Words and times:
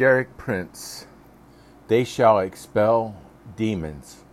Derek 0.00 0.38
Prince, 0.38 1.04
They 1.88 2.04
Shall 2.04 2.38
Expel 2.38 3.20
Demons. 3.54 4.24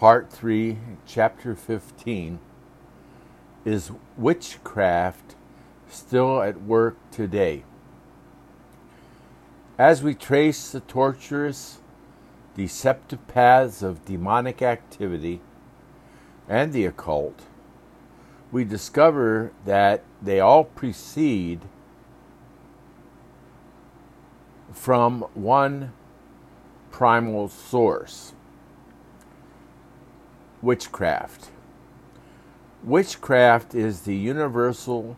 Part 0.00 0.32
3, 0.32 0.76
Chapter 1.06 1.54
15 1.54 2.40
Is 3.64 3.92
Witchcraft 4.16 5.36
Still 5.88 6.42
at 6.42 6.62
Work 6.62 6.96
Today? 7.12 7.62
As 9.78 10.02
we 10.02 10.16
trace 10.16 10.72
the 10.72 10.80
torturous, 10.80 11.78
deceptive 12.56 13.24
paths 13.28 13.84
of 13.84 14.04
demonic 14.04 14.62
activity 14.62 15.42
and 16.48 16.72
the 16.72 16.86
occult, 16.86 17.42
we 18.50 18.64
discover 18.64 19.52
that 19.64 20.02
they 20.22 20.40
all 20.40 20.64
proceed 20.64 21.60
from 24.72 25.22
one 25.34 25.92
primal 26.90 27.48
source 27.48 28.32
witchcraft. 30.62 31.50
Witchcraft 32.82 33.74
is 33.74 34.02
the 34.02 34.16
universal 34.16 35.16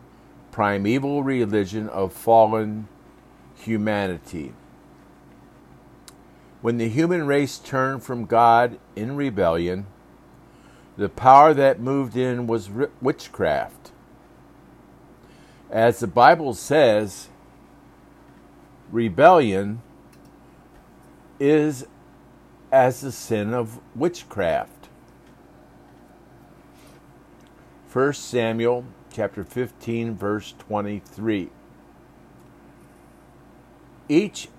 primeval 0.51 1.23
religion 1.23 1.87
of 1.89 2.11
fallen 2.11 2.87
humanity. 3.55 4.53
When 6.61 6.77
the 6.77 6.89
human 6.89 7.25
race 7.25 7.57
turned 7.57 8.03
from 8.03 8.25
God 8.25 8.77
in 8.95 9.15
rebellion, 9.15 9.87
the 10.97 11.09
power 11.09 11.53
that 11.53 11.79
moved 11.79 12.17
in 12.17 12.47
was 12.47 12.69
witchcraft. 13.01 13.91
As 15.69 15.99
the 15.99 16.07
Bible 16.07 16.53
says, 16.53 17.29
rebellion 18.91 19.81
is 21.39 21.87
as 22.71 23.01
the 23.01 23.11
sin 23.11 23.53
of 23.53 23.79
witchcraft. 23.95 24.89
1 27.91 28.13
Samuel 28.13 28.85
chapter 29.11 29.43
15 29.43 30.15
verse 30.15 30.53
23. 30.59 31.49
Each 34.07 34.49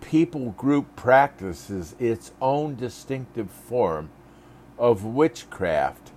people 0.00 0.50
group 0.52 0.96
practices 0.96 1.94
its 1.98 2.32
own 2.40 2.76
distinctive 2.76 3.50
form 3.50 4.10
of 4.82 5.04
witchcraft, 5.04 6.10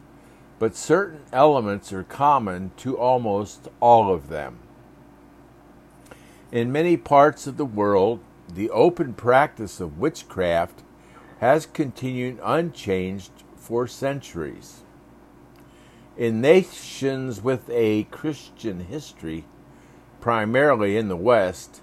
but 0.58 0.76
certain 0.76 1.22
elements 1.32 1.94
are 1.94 2.04
common 2.04 2.72
to 2.76 2.98
almost 2.98 3.68
all 3.80 4.12
of 4.12 4.28
them. 4.28 4.58
In 6.52 6.72
many 6.72 6.98
parts 6.98 7.46
of 7.46 7.58
the 7.58 7.66
world, 7.66 8.22
the 8.52 8.72
open 8.72 9.14
practice 9.14 9.80
of 9.80 10.00
witchcraft 10.00 10.82
has 11.42 11.68
continued 11.68 12.40
unchanged 12.44 13.32
for 13.56 13.86
centuries. 13.86 14.82
In 16.18 16.42
nations 16.42 17.44
with 17.44 17.70
a 17.70 18.06
Christian 18.06 18.80
history, 18.80 19.46
primarily 20.20 20.98
in 20.98 21.08
the 21.08 21.16
West, 21.16 21.82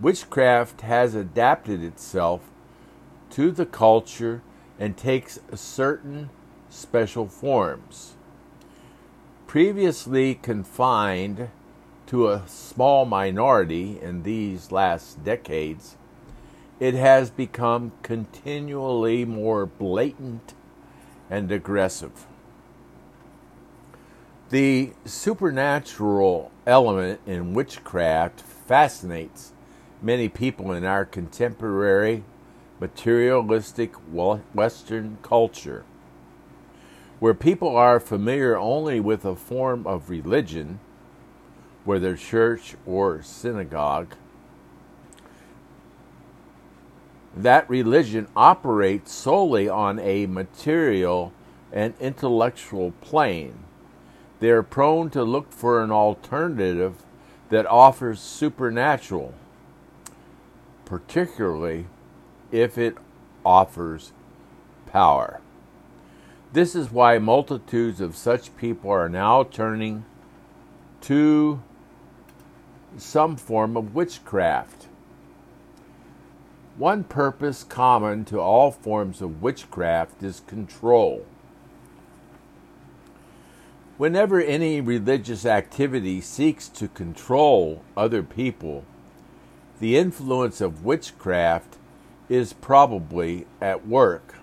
witchcraft 0.00 0.80
has 0.80 1.14
adapted 1.14 1.84
itself 1.84 2.40
to 3.28 3.50
the 3.50 3.66
culture 3.66 4.40
and 4.80 4.96
takes 4.96 5.38
certain 5.54 6.30
special 6.70 7.28
forms. 7.28 8.14
Previously 9.46 10.34
confined 10.34 11.50
to 12.06 12.28
a 12.28 12.42
small 12.48 13.04
minority 13.04 14.00
in 14.00 14.22
these 14.22 14.72
last 14.72 15.22
decades, 15.22 15.96
it 16.80 16.94
has 16.94 17.30
become 17.30 17.92
continually 18.02 19.24
more 19.26 19.66
blatant 19.66 20.54
and 21.28 21.52
aggressive. 21.52 22.26
The 24.48 24.94
supernatural 25.04 26.50
element 26.66 27.20
in 27.26 27.52
witchcraft 27.52 28.40
fascinates 28.40 29.52
many 30.02 30.28
people 30.28 30.72
in 30.72 30.84
our 30.84 31.04
contemporary 31.04 32.24
materialistic 32.80 33.92
Western 33.94 35.18
culture, 35.22 35.84
where 37.18 37.34
people 37.34 37.76
are 37.76 38.00
familiar 38.00 38.56
only 38.56 38.98
with 38.98 39.24
a 39.24 39.36
form 39.36 39.86
of 39.86 40.08
religion, 40.08 40.80
whether 41.84 42.16
church 42.16 42.76
or 42.86 43.22
synagogue. 43.22 44.14
That 47.36 47.68
religion 47.68 48.26
operates 48.34 49.12
solely 49.12 49.68
on 49.68 49.98
a 49.98 50.26
material 50.26 51.32
and 51.72 51.94
intellectual 52.00 52.92
plane 53.00 53.64
they 54.40 54.48
are 54.50 54.62
prone 54.62 55.10
to 55.10 55.22
look 55.22 55.52
for 55.52 55.82
an 55.82 55.92
alternative 55.92 57.04
that 57.50 57.66
offers 57.66 58.20
supernatural, 58.20 59.34
particularly 60.86 61.86
if 62.52 62.76
it 62.78 62.96
offers 63.44 64.12
power. 64.86 65.40
This 66.52 66.74
is 66.74 66.90
why 66.90 67.18
multitudes 67.18 68.00
of 68.00 68.16
such 68.16 68.56
people 68.56 68.90
are 68.90 69.08
now 69.08 69.44
turning 69.44 70.04
to 71.02 71.62
some 72.96 73.36
form 73.36 73.76
of 73.76 73.94
witchcraft. 73.94 74.88
One 76.76 77.04
purpose 77.04 77.62
common 77.62 78.24
to 78.26 78.40
all 78.40 78.70
forms 78.70 79.22
of 79.22 79.42
witchcraft 79.42 80.22
is 80.22 80.40
control. 80.46 81.24
Whenever 83.96 84.40
any 84.40 84.80
religious 84.80 85.44
activity 85.44 86.20
seeks 86.22 86.68
to 86.70 86.88
control 86.88 87.82
other 87.96 88.22
people, 88.22 88.84
the 89.78 89.98
influence 89.98 90.60
of 90.60 90.84
witchcraft 90.84 91.76
is 92.30 92.52
probably 92.52 93.44
at 93.60 93.86
work. 93.86 94.36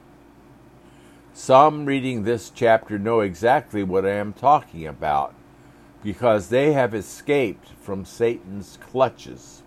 Some 1.34 1.86
reading 1.86 2.24
this 2.24 2.52
chapter 2.54 3.00
know 3.00 3.22
exactly 3.22 3.82
what 3.82 4.06
I 4.06 4.12
am 4.12 4.34
talking 4.34 4.86
about 4.86 5.34
because 6.04 6.50
they 6.50 6.74
have 6.74 6.94
escaped 6.94 7.70
from 7.80 8.04
Satan's 8.04 8.78
clutches. 8.82 9.64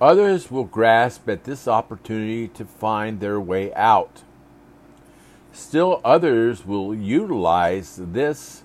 Others 0.00 0.50
will 0.50 0.64
grasp 0.64 1.28
at 1.28 1.44
this 1.44 1.66
opportunity 1.66 2.48
to 2.48 2.64
find 2.64 3.20
their 3.20 3.40
way 3.40 3.72
out. 3.74 4.22
Still, 5.52 6.00
others 6.04 6.66
will 6.66 6.94
utilize 6.94 7.96
this 8.00 8.64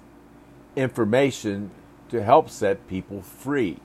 information 0.76 1.72
to 2.10 2.24
help 2.24 2.50
set 2.50 2.88
people 2.88 3.22
free. 3.22 3.80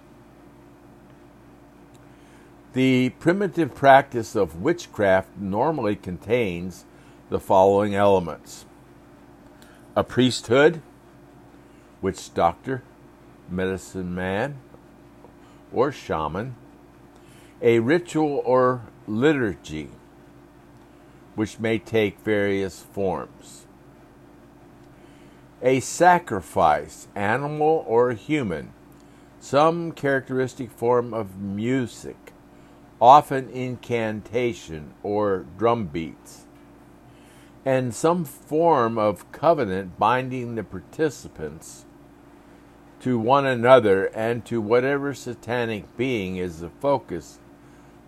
The 2.73 3.11
primitive 3.19 3.75
practice 3.75 4.37
of 4.37 4.63
witchcraft 4.63 5.37
normally 5.37 5.97
contains 5.97 6.85
the 7.29 7.41
following 7.41 7.97
elements. 7.97 8.65
A 9.97 10.05
priesthood, 10.05 10.81
witch 12.01 12.33
doctor, 12.33 12.85
medicine 13.49 14.15
man, 14.15 14.59
or 15.73 15.91
shaman, 15.91 16.55
a 17.61 17.81
ritual 17.81 18.41
or 18.45 18.83
liturgy, 19.09 19.91
which 21.35 21.59
may 21.59 21.77
take 21.77 22.21
various 22.21 22.81
forms. 22.83 23.67
A 25.61 25.81
sacrifice, 25.81 27.09
animal 27.17 27.85
or 27.89 28.13
human, 28.13 28.73
some 29.41 29.91
characteristic 29.91 30.71
form 30.71 31.13
of 31.13 31.41
music, 31.41 32.29
often 33.01 33.49
incantation 33.51 34.93
or 35.03 35.47
drum 35.57 35.87
beats, 35.87 36.47
and 37.65 37.95
some 37.95 38.25
form 38.25 38.99
of 38.99 39.31
covenant 39.33 39.99
binding 39.99 40.55
the 40.55 40.65
participants 40.65 41.85
to 43.01 43.19
one 43.19 43.47
another 43.47 44.07
and 44.07 44.45
to 44.45 44.61
whatever 44.61 45.15
satanic 45.15 45.97
being 45.97 46.37
is 46.37 46.61
the 46.61 46.71
focus 46.81 47.39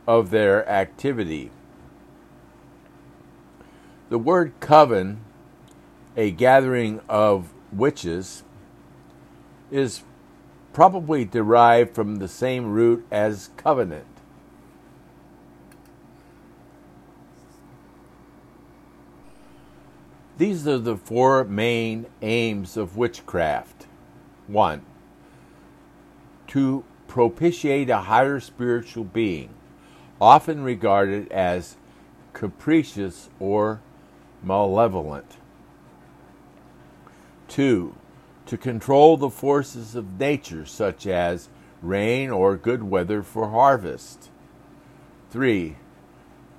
of 0.06 0.30
their 0.30 0.68
activity. 0.68 1.50
The 4.10 4.18
word 4.18 4.52
coven, 4.60 5.20
a 6.16 6.30
gathering 6.30 7.00
of 7.08 7.54
witches, 7.72 8.42
is 9.70 10.02
probably 10.74 11.24
derived 11.24 11.94
from 11.94 12.16
the 12.16 12.28
same 12.28 12.72
root 12.72 13.06
as 13.10 13.48
covenant. 13.56 14.11
These 20.42 20.66
are 20.66 20.78
the 20.78 20.96
four 20.96 21.44
main 21.44 22.06
aims 22.20 22.76
of 22.76 22.96
witchcraft. 22.96 23.86
1. 24.48 24.82
to 26.48 26.84
propitiate 27.06 27.88
a 27.88 27.98
higher 27.98 28.40
spiritual 28.40 29.04
being, 29.04 29.50
often 30.20 30.64
regarded 30.64 31.30
as 31.30 31.76
capricious 32.32 33.30
or 33.38 33.82
malevolent. 34.42 35.36
2. 37.46 37.94
To 38.46 38.56
control 38.56 39.16
the 39.16 39.30
forces 39.30 39.94
of 39.94 40.18
nature, 40.18 40.66
such 40.66 41.06
as 41.06 41.50
rain 41.80 42.30
or 42.30 42.56
good 42.56 42.82
weather 42.82 43.22
for 43.22 43.50
harvest. 43.50 44.28
3. 45.30 45.76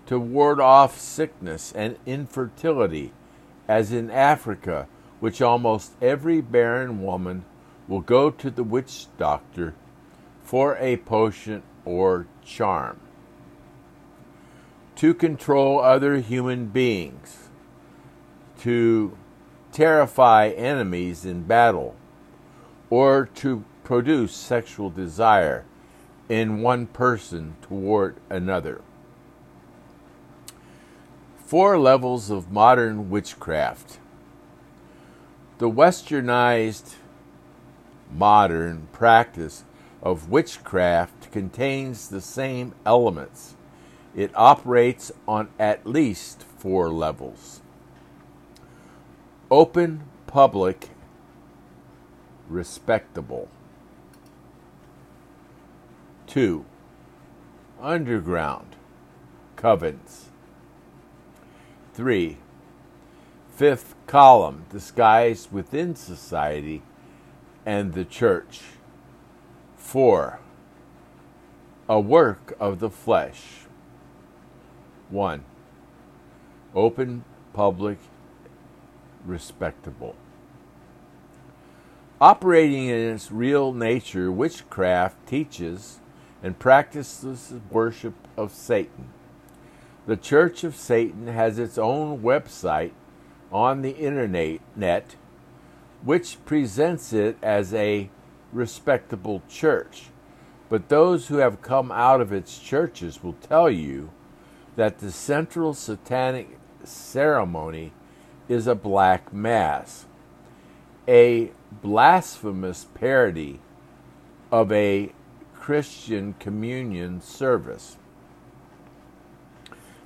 To 0.06 0.18
ward 0.18 0.62
off 0.62 0.98
sickness 0.98 1.74
and 1.74 1.98
infertility, 2.06 3.12
as 3.68 3.92
in 3.92 4.12
Africa, 4.12 4.88
which 5.20 5.42
almost 5.42 5.94
every 6.02 6.42
barren 6.42 7.02
woman 7.02 7.46
will 7.88 8.02
go 8.02 8.30
to 8.30 8.50
the 8.50 8.64
witch 8.64 9.08
doctor 9.18 9.74
for 10.44 10.78
a 10.78 10.98
potion 10.98 11.64
or 11.86 12.28
charm. 12.44 13.00
To 14.98 15.14
control 15.14 15.80
other 15.80 16.18
human 16.18 16.68
beings, 16.68 17.50
to 18.60 19.18
terrify 19.72 20.50
enemies 20.50 21.26
in 21.26 21.44
battle, 21.44 21.96
or 22.90 23.28
to 23.36 23.64
produce 23.84 24.34
sexual 24.36 24.90
desire 24.90 25.66
in 26.30 26.62
one 26.62 26.86
person 26.88 27.56
toward 27.62 28.16
another. 28.30 28.82
Four 31.44 31.78
levels 31.78 32.30
of 32.30 32.52
modern 32.52 33.10
witchcraft. 33.10 34.00
The 35.60 35.70
westernized 35.70 36.96
modern 38.12 38.88
practice 38.92 39.64
of 40.02 40.30
witchcraft 40.30 41.32
contains 41.32 42.08
the 42.08 42.22
same 42.22 42.74
elements. 42.86 43.56
It 44.16 44.32
operates 44.36 45.12
on 45.28 45.50
at 45.60 45.86
least 45.86 46.44
four 46.44 46.90
levels 46.90 47.62
open, 49.54 50.02
public, 50.26 50.90
respectable. 52.50 53.48
2. 56.26 56.66
Underground, 57.80 58.76
covens. 59.56 60.23
3. 61.94 62.38
Fifth 63.56 63.94
column, 64.08 64.66
disguised 64.72 65.52
within 65.52 65.96
society 65.96 66.82
and 67.66 67.94
the 67.94 68.04
church. 68.04 68.62
4. 69.78 70.40
A 71.88 72.00
work 72.00 72.56
of 72.60 72.80
the 72.80 72.90
flesh. 72.90 73.66
1. 75.10 75.44
Open, 76.74 77.24
public, 77.54 78.00
respectable. 79.26 80.16
Operating 82.20 82.88
in 82.88 83.14
its 83.14 83.32
real 83.32 83.72
nature, 83.72 84.32
witchcraft 84.32 85.28
teaches 85.28 86.00
and 86.42 86.58
practices 86.58 87.50
the 87.50 87.62
worship 87.70 88.16
of 88.36 88.52
Satan. 88.52 89.10
The 90.06 90.18
Church 90.18 90.66
of 90.66 90.76
Satan 90.76 91.28
has 91.28 91.58
its 91.58 91.78
own 91.78 92.22
website 92.22 92.92
on 93.54 93.82
the 93.82 93.96
internet, 93.96 95.16
which 96.04 96.44
presents 96.44 97.14
it 97.14 97.38
as 97.42 97.74
a 97.74 98.10
respectable 98.52 99.42
church. 99.48 100.10
But 100.68 100.90
those 100.90 101.28
who 101.28 101.38
have 101.38 101.62
come 101.62 101.90
out 101.90 102.20
of 102.20 102.34
its 102.34 102.60
churches 102.60 103.24
will 103.24 103.34
tell 103.34 103.70
you 103.70 104.10
that 104.76 105.00
the 105.00 105.12
central 105.12 105.74
satanic 105.74 106.60
ceremony 106.84 107.94
is 108.50 108.68
a 108.68 108.76
black 108.76 109.32
mass, 109.32 110.06
a 111.08 111.52
blasphemous 111.72 112.88
parody 112.94 113.62
of 114.52 114.70
a 114.70 115.14
Christian 115.54 116.36
communion 116.40 117.22
service. 117.22 117.96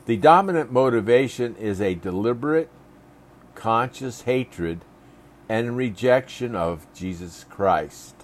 The 0.07 0.15
dominant 0.15 0.71
motivation 0.71 1.57
is 1.57 1.81
a 1.81 1.93
deliberate, 1.93 2.69
conscious 3.55 4.21
hatred 4.21 4.85
and 5.49 5.75
rejection 5.75 6.55
of 6.55 6.87
Jesus 6.93 7.43
Christ. 7.49 8.15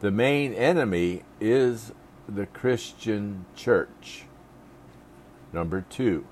The 0.00 0.10
main 0.10 0.52
enemy 0.52 1.22
is 1.40 1.92
the 2.28 2.46
Christian 2.46 3.44
church. 3.54 4.24
Number 5.52 5.86
two, 5.88 6.26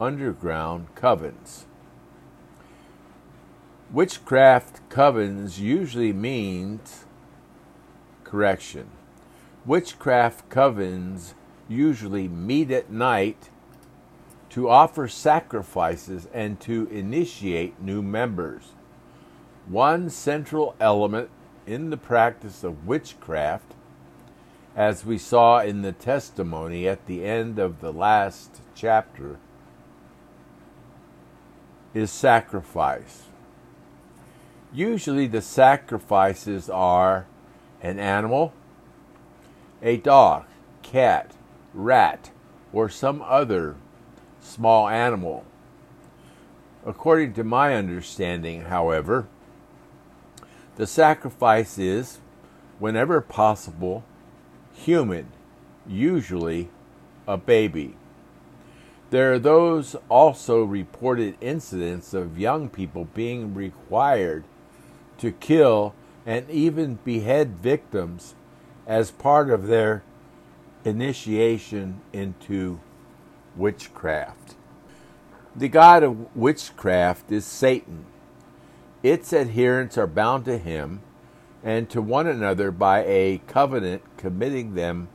underground 0.00 0.88
covens. 0.96 1.62
Witchcraft 3.92 4.88
covens 4.88 5.60
usually 5.60 6.12
means 6.12 7.04
correction. 8.24 8.88
Witchcraft 9.64 10.50
covens 10.50 11.34
usually 11.68 12.26
meet 12.26 12.72
at 12.72 12.90
night 12.90 13.50
to 14.52 14.68
offer 14.68 15.08
sacrifices 15.08 16.28
and 16.32 16.60
to 16.60 16.86
initiate 16.90 17.80
new 17.80 18.02
members. 18.02 18.72
One 19.66 20.10
central 20.10 20.76
element 20.78 21.30
in 21.66 21.88
the 21.88 21.96
practice 21.96 22.62
of 22.62 22.86
witchcraft, 22.86 23.72
as 24.76 25.06
we 25.06 25.16
saw 25.16 25.60
in 25.60 25.80
the 25.80 25.92
testimony 25.92 26.86
at 26.86 27.06
the 27.06 27.24
end 27.24 27.58
of 27.58 27.80
the 27.80 27.92
last 27.94 28.60
chapter, 28.74 29.38
is 31.94 32.10
sacrifice. 32.10 33.22
Usually, 34.70 35.26
the 35.26 35.42
sacrifices 35.42 36.68
are 36.68 37.26
an 37.80 37.98
animal, 37.98 38.52
a 39.82 39.96
dog, 39.96 40.44
cat, 40.82 41.32
rat, 41.72 42.30
or 42.72 42.90
some 42.90 43.22
other 43.22 43.76
small 44.42 44.88
animal. 44.88 45.44
According 46.84 47.32
to 47.34 47.44
my 47.44 47.74
understanding, 47.74 48.62
however, 48.62 49.26
the 50.76 50.86
sacrifice 50.86 51.78
is, 51.78 52.18
whenever 52.78 53.20
possible, 53.20 54.04
human, 54.72 55.28
usually 55.86 56.68
a 57.26 57.36
baby. 57.36 57.94
There 59.10 59.32
are 59.34 59.38
those 59.38 59.94
also 60.08 60.64
reported 60.64 61.36
incidents 61.40 62.14
of 62.14 62.38
young 62.38 62.68
people 62.68 63.04
being 63.14 63.54
required 63.54 64.44
to 65.18 65.32
kill 65.32 65.94
and 66.24 66.48
even 66.50 66.98
behead 67.04 67.58
victims 67.58 68.34
as 68.86 69.10
part 69.10 69.50
of 69.50 69.66
their 69.66 70.02
initiation 70.84 72.00
into 72.12 72.80
witchcraft. 73.56 74.54
The 75.54 75.68
god 75.68 76.02
of 76.02 76.34
witchcraft 76.34 77.30
is 77.30 77.44
Satan. 77.44 78.06
Its 79.02 79.32
adherents 79.32 79.98
are 79.98 80.06
bound 80.06 80.44
to 80.46 80.58
him 80.58 81.02
and 81.62 81.88
to 81.90 82.00
one 82.00 82.26
another 82.26 82.70
by 82.70 83.04
a 83.04 83.40
covenant 83.46 84.02
committing 84.16 84.74
them 84.74 85.08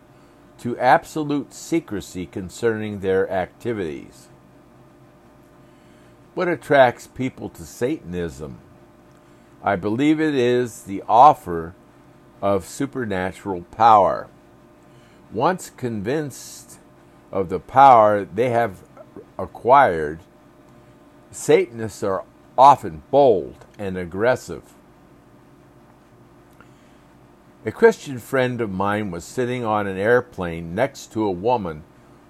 to 0.60 0.78
absolute 0.78 1.54
secrecy 1.54 2.26
concerning 2.26 3.00
their 3.00 3.30
activities. 3.30 4.28
What 6.34 6.48
attracts 6.48 7.08
people 7.08 7.50
to 7.50 7.64
Satanism? 7.64 8.60
I 9.64 9.76
believe 9.76 10.22
it 10.22 10.36
is 10.36 10.84
the 10.84 11.04
offer 11.08 11.74
of 12.42 12.66
supernatural 12.66 13.64
power. 13.64 14.28
Once 15.32 15.70
convinced 15.72 16.67
of 17.32 17.50
the 17.50 17.60
power 17.60 18.26
they 18.26 18.50
have 18.50 18.84
acquired, 19.38 20.20
Satanists 21.32 22.04
are 22.04 22.24
often 22.58 23.04
bold 23.12 23.66
and 23.78 23.98
aggressive. 23.98 24.64
A 27.66 27.72
Christian 27.72 28.18
friend 28.18 28.62
of 28.62 28.72
mine 28.72 29.12
was 29.12 29.26
sitting 29.26 29.64
on 29.66 29.88
an 29.88 29.98
airplane 29.98 30.74
next 30.74 31.12
to 31.12 31.26
a 31.26 31.32
woman 31.32 31.84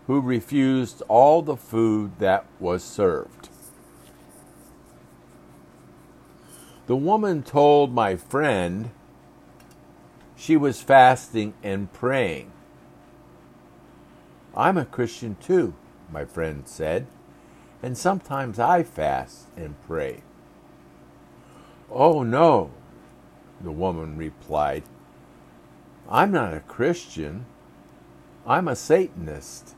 who 0.08 0.20
refused 0.20 1.04
all 1.08 1.42
the 1.42 1.56
food 1.56 2.18
that 2.20 2.46
was 2.60 2.84
served. 2.84 3.50
The 6.88 6.96
woman 6.96 7.44
told 7.44 7.94
my 7.94 8.16
friend 8.16 8.92
she 10.36 10.58
was 10.58 10.82
fasting 10.82 11.54
and 11.62 11.92
praying. 11.92 12.52
I'm 14.58 14.76
a 14.76 14.86
Christian 14.86 15.38
too, 15.40 15.76
my 16.12 16.26
friend 16.26 16.64
said, 16.66 17.06
and 17.84 17.96
sometimes 17.96 18.58
I 18.58 18.82
fast 18.82 19.50
and 19.56 19.76
pray. 19.86 20.24
Oh 21.92 22.24
no, 22.24 22.72
the 23.62 23.72
woman 23.72 24.18
replied. 24.18 24.84
I'm 26.10 26.32
not 26.32 26.56
a 26.56 26.62
Christian. 26.62 27.46
I'm 28.48 28.68
a 28.68 28.76
Satanist. 28.76 29.76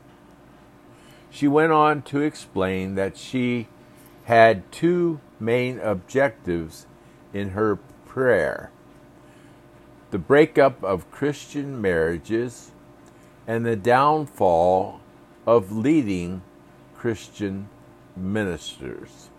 She 1.28 1.46
went 1.46 1.72
on 1.72 2.00
to 2.02 2.22
explain 2.22 2.94
that 2.94 3.18
she 3.18 3.68
had 4.24 4.72
two 4.72 5.20
main 5.38 5.78
objectives 5.78 6.86
in 7.34 7.50
her 7.50 7.76
prayer 8.06 8.70
the 10.10 10.18
breakup 10.18 10.82
of 10.82 11.10
Christian 11.12 11.80
marriages 11.80 12.72
and 13.46 13.64
the 13.64 13.76
downfall 13.76 15.00
of 15.46 15.72
leading 15.72 16.42
Christian 16.96 17.68
ministers. 18.16 19.30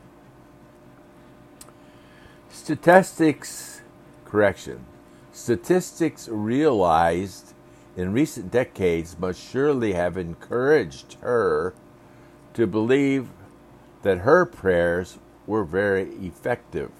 Statistics, 2.49 3.81
correction, 4.25 4.85
statistics 5.31 6.27
realized 6.27 7.53
in 7.95 8.13
recent 8.13 8.51
decades 8.51 9.17
must 9.19 9.41
surely 9.41 9.93
have 9.93 10.17
encouraged 10.17 11.17
her 11.21 11.73
to 12.53 12.67
believe 12.67 13.29
that 14.01 14.19
her 14.19 14.45
prayers 14.45 15.19
were 15.45 15.63
very 15.63 16.09
effective. 16.15 16.91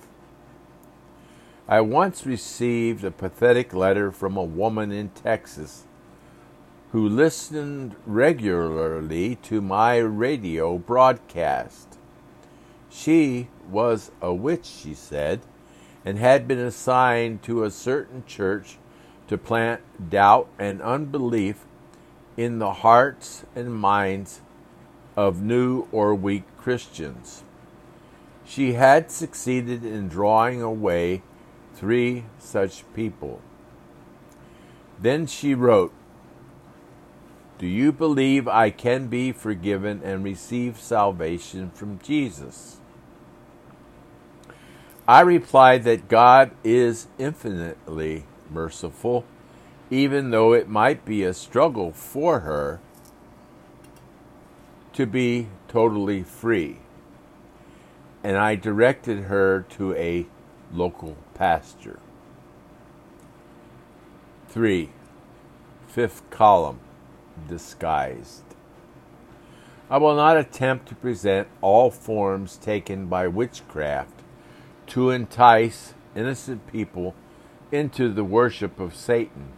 I 1.67 1.81
once 1.81 2.25
received 2.25 3.03
a 3.03 3.11
pathetic 3.11 3.73
letter 3.73 4.11
from 4.11 4.35
a 4.35 4.43
woman 4.43 4.91
in 4.91 5.09
Texas 5.09 5.85
who 6.91 7.07
listened 7.07 7.95
regularly 8.05 9.35
to 9.37 9.61
my 9.61 9.97
radio 9.97 10.77
broadcast. 10.77 11.97
She 12.89 13.47
was 13.69 14.11
a 14.21 14.33
witch, 14.33 14.65
she 14.65 14.93
said, 14.93 15.39
and 16.03 16.17
had 16.17 16.49
been 16.49 16.59
assigned 16.59 17.43
to 17.43 17.63
a 17.63 17.71
certain 17.71 18.25
church 18.25 18.77
to 19.29 19.37
plant 19.37 20.09
doubt 20.09 20.49
and 20.59 20.81
unbelief 20.81 21.63
in 22.35 22.59
the 22.59 22.73
hearts 22.73 23.45
and 23.55 23.73
minds 23.73 24.41
of 25.15 25.41
new 25.41 25.87
or 25.93 26.13
weak 26.13 26.43
Christians. 26.57 27.43
She 28.43 28.73
had 28.73 29.11
succeeded 29.11 29.85
in 29.85 30.09
drawing 30.09 30.61
away 30.61 31.21
three 31.73 32.25
such 32.37 32.83
people. 32.93 33.39
Then 34.99 35.25
she 35.25 35.55
wrote, 35.55 35.93
Do 37.61 37.67
you 37.67 37.91
believe 37.91 38.47
I 38.47 38.71
can 38.71 39.05
be 39.05 39.31
forgiven 39.31 40.01
and 40.03 40.23
receive 40.23 40.79
salvation 40.79 41.69
from 41.69 41.99
Jesus? 41.99 42.77
I 45.07 45.21
replied 45.21 45.83
that 45.83 46.07
God 46.07 46.49
is 46.63 47.05
infinitely 47.19 48.25
merciful, 48.49 49.25
even 49.91 50.31
though 50.31 50.53
it 50.53 50.69
might 50.69 51.05
be 51.05 51.21
a 51.21 51.35
struggle 51.35 51.91
for 51.91 52.39
her 52.39 52.79
to 54.93 55.05
be 55.05 55.47
totally 55.67 56.23
free. 56.23 56.79
And 58.23 58.37
I 58.37 58.55
directed 58.55 59.25
her 59.25 59.67
to 59.77 59.93
a 59.93 60.25
local 60.73 61.15
pasture. 61.35 61.99
3. 64.49 64.89
Fifth 65.85 66.27
column 66.31 66.79
disguised. 67.47 68.43
I 69.89 69.97
will 69.97 70.15
not 70.15 70.37
attempt 70.37 70.87
to 70.87 70.95
present 70.95 71.47
all 71.61 71.91
forms 71.91 72.57
taken 72.57 73.07
by 73.07 73.27
witchcraft 73.27 74.21
to 74.87 75.09
entice 75.09 75.93
innocent 76.15 76.65
people 76.67 77.13
into 77.71 78.09
the 78.09 78.23
worship 78.23 78.79
of 78.79 78.95
Satan. 78.95 79.53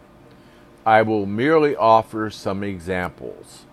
I 0.86 1.02
will 1.02 1.26
merely 1.26 1.74
offer 1.74 2.30
some 2.30 2.62
examples. 2.62 3.64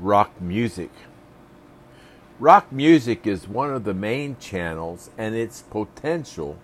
Rock 0.00 0.40
music. 0.40 0.90
Rock 2.38 2.72
music 2.72 3.26
is 3.26 3.46
one 3.46 3.72
of 3.72 3.84
the 3.84 3.94
main 3.94 4.36
channels, 4.38 5.10
and 5.16 5.34
its 5.34 5.62
potential 5.62 6.58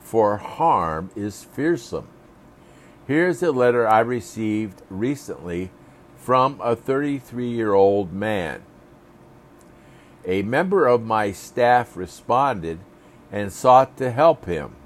for 0.00 0.36
harm 0.36 1.10
is 1.16 1.44
fearsome. 1.44 2.08
Here's 3.06 3.42
a 3.42 3.52
letter 3.52 3.86
I 3.86 4.00
received 4.00 4.80
recently 4.88 5.70
from 6.16 6.58
a 6.62 6.74
33 6.74 7.50
year 7.50 7.74
old 7.74 8.14
man. 8.14 8.62
A 10.24 10.40
member 10.40 10.86
of 10.86 11.04
my 11.04 11.30
staff 11.30 11.98
responded 11.98 12.78
and 13.30 13.52
sought 13.52 13.98
to 13.98 14.10
help 14.10 14.46
him. 14.46 14.76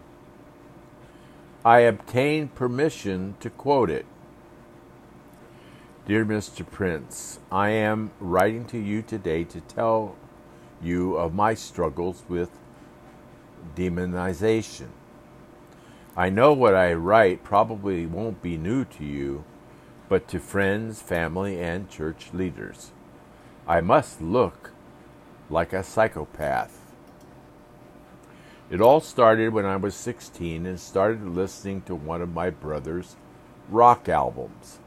I 1.64 1.80
obtained 1.80 2.56
permission 2.56 3.36
to 3.38 3.50
quote 3.50 3.90
it. 3.90 4.06
Dear 6.04 6.24
Mr. 6.24 6.68
Prince, 6.68 7.38
I 7.52 7.68
am 7.70 8.10
writing 8.18 8.64
to 8.66 8.78
you 8.78 9.00
today 9.02 9.44
to 9.44 9.60
tell 9.60 10.16
you 10.82 11.16
of 11.16 11.34
my 11.34 11.54
struggles 11.54 12.24
with 12.28 12.50
demonization. 13.76 14.88
I 16.18 16.30
know 16.30 16.52
what 16.52 16.74
I 16.74 16.94
write 16.94 17.44
probably 17.44 18.04
won't 18.04 18.42
be 18.42 18.56
new 18.56 18.84
to 18.84 19.04
you, 19.04 19.44
but 20.08 20.26
to 20.28 20.40
friends, 20.40 21.00
family, 21.00 21.60
and 21.60 21.88
church 21.88 22.30
leaders. 22.32 22.90
I 23.68 23.80
must 23.82 24.20
look 24.20 24.72
like 25.48 25.72
a 25.72 25.84
psychopath. 25.84 26.96
It 28.68 28.80
all 28.80 29.00
started 29.00 29.52
when 29.52 29.64
I 29.64 29.76
was 29.76 29.94
16 29.94 30.66
and 30.66 30.80
started 30.80 31.24
listening 31.24 31.82
to 31.82 31.94
one 31.94 32.20
of 32.20 32.34
my 32.34 32.50
brother's 32.50 33.14
rock 33.68 34.08
albums. 34.08 34.80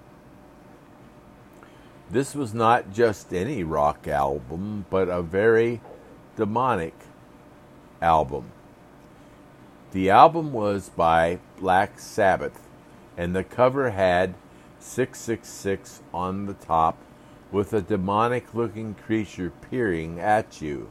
This 2.10 2.36
was 2.36 2.54
not 2.54 2.92
just 2.92 3.34
any 3.34 3.64
rock 3.64 4.06
album, 4.06 4.86
but 4.90 5.08
a 5.08 5.22
very 5.22 5.80
demonic 6.36 6.96
album. 8.02 8.52
The 9.92 10.10
album 10.10 10.54
was 10.54 10.90
by 10.90 11.40
Black 11.60 12.00
Sabbath, 12.00 12.68
and 13.18 13.36
the 13.36 13.44
cover 13.44 13.92
had 13.92 14.36
666 14.80 16.02
on 16.14 16.46
the 16.46 16.54
top 16.54 16.98
with 17.52 17.74
a 17.74 17.82
demonic 17.82 18.54
looking 18.54 18.96
creature 18.96 19.52
peering 19.70 20.20
at 20.20 20.62
you. 20.62 20.90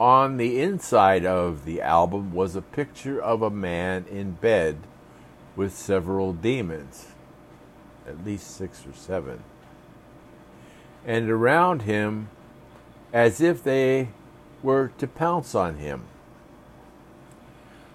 On 0.00 0.36
the 0.36 0.60
inside 0.60 1.24
of 1.24 1.64
the 1.64 1.80
album 1.80 2.34
was 2.34 2.56
a 2.56 2.62
picture 2.62 3.22
of 3.22 3.40
a 3.40 3.50
man 3.50 4.04
in 4.10 4.32
bed 4.32 4.78
with 5.54 5.72
several 5.72 6.32
demons 6.32 7.12
at 8.06 8.24
least 8.24 8.50
six 8.56 8.84
or 8.86 8.92
seven, 8.94 9.42
and 11.04 11.30
around 11.30 11.82
him 11.82 12.28
as 13.12 13.40
if 13.40 13.62
they 13.62 14.08
were 14.62 14.90
to 14.98 15.06
pounce 15.06 15.54
on 15.54 15.76
him. 15.76 16.02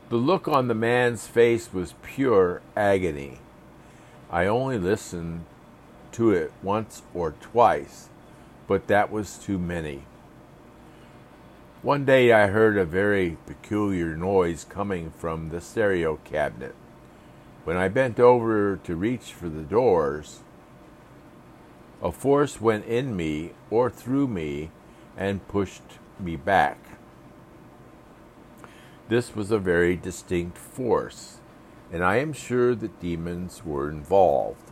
The 0.09 0.15
look 0.15 0.47
on 0.47 0.69
the 0.69 0.73
man's 0.73 1.27
face 1.27 1.73
was 1.73 1.95
pure 2.01 2.61
agony. 2.77 3.39
I 4.31 4.45
only 4.45 4.77
listened 4.77 5.43
to 6.13 6.31
it 6.31 6.53
once 6.63 7.01
or 7.13 7.31
twice, 7.41 8.07
but 8.67 8.87
that 8.87 9.11
was 9.11 9.37
too 9.37 9.59
many. 9.59 10.05
One 11.81 12.05
day 12.05 12.31
I 12.31 12.47
heard 12.47 12.77
a 12.77 12.85
very 12.85 13.37
peculiar 13.45 14.15
noise 14.15 14.63
coming 14.63 15.11
from 15.11 15.49
the 15.49 15.59
stereo 15.59 16.19
cabinet. 16.23 16.75
When 17.65 17.75
I 17.75 17.89
bent 17.89 18.17
over 18.17 18.77
to 18.77 18.95
reach 18.95 19.33
for 19.33 19.49
the 19.49 19.61
doors, 19.61 20.39
a 22.01 22.13
force 22.13 22.61
went 22.61 22.85
in 22.85 23.17
me 23.17 23.51
or 23.69 23.89
through 23.89 24.29
me 24.29 24.71
and 25.17 25.45
pushed 25.49 25.99
me 26.17 26.37
back. 26.37 26.86
This 29.09 29.33
was 29.33 29.51
a 29.51 29.59
very 29.59 29.95
distinct 29.95 30.57
force, 30.57 31.37
and 31.93 32.03
I 32.03 32.17
am 32.17 32.33
sure 32.33 32.75
that 32.75 32.99
demons 32.99 33.63
were 33.63 33.89
involved. 33.89 34.71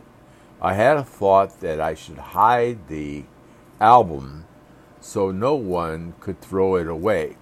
I 0.60 0.74
had 0.74 0.98
a 0.98 1.04
thought 1.04 1.60
that 1.60 1.80
I 1.80 1.94
should 1.94 2.18
hide 2.18 2.88
the 2.88 3.24
album 3.80 4.44
so 5.00 5.30
no 5.30 5.54
one 5.54 6.12
could 6.20 6.42
throw 6.42 6.76
it 6.76 6.86
away. 6.86 7.38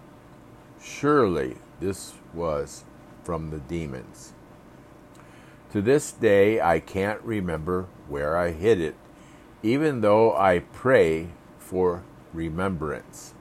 Surely 0.80 1.56
this 1.80 2.14
was 2.32 2.84
from 3.24 3.50
the 3.50 3.58
demons. 3.58 4.32
To 5.72 5.82
this 5.82 6.12
day, 6.12 6.60
I 6.60 6.78
can't 6.78 7.20
remember 7.22 7.86
where 8.08 8.36
I 8.36 8.52
hid 8.52 8.80
it, 8.80 8.94
even 9.64 10.00
though 10.00 10.36
I 10.36 10.60
pray 10.60 11.30
for 11.58 12.04
remembrance. 12.32 13.33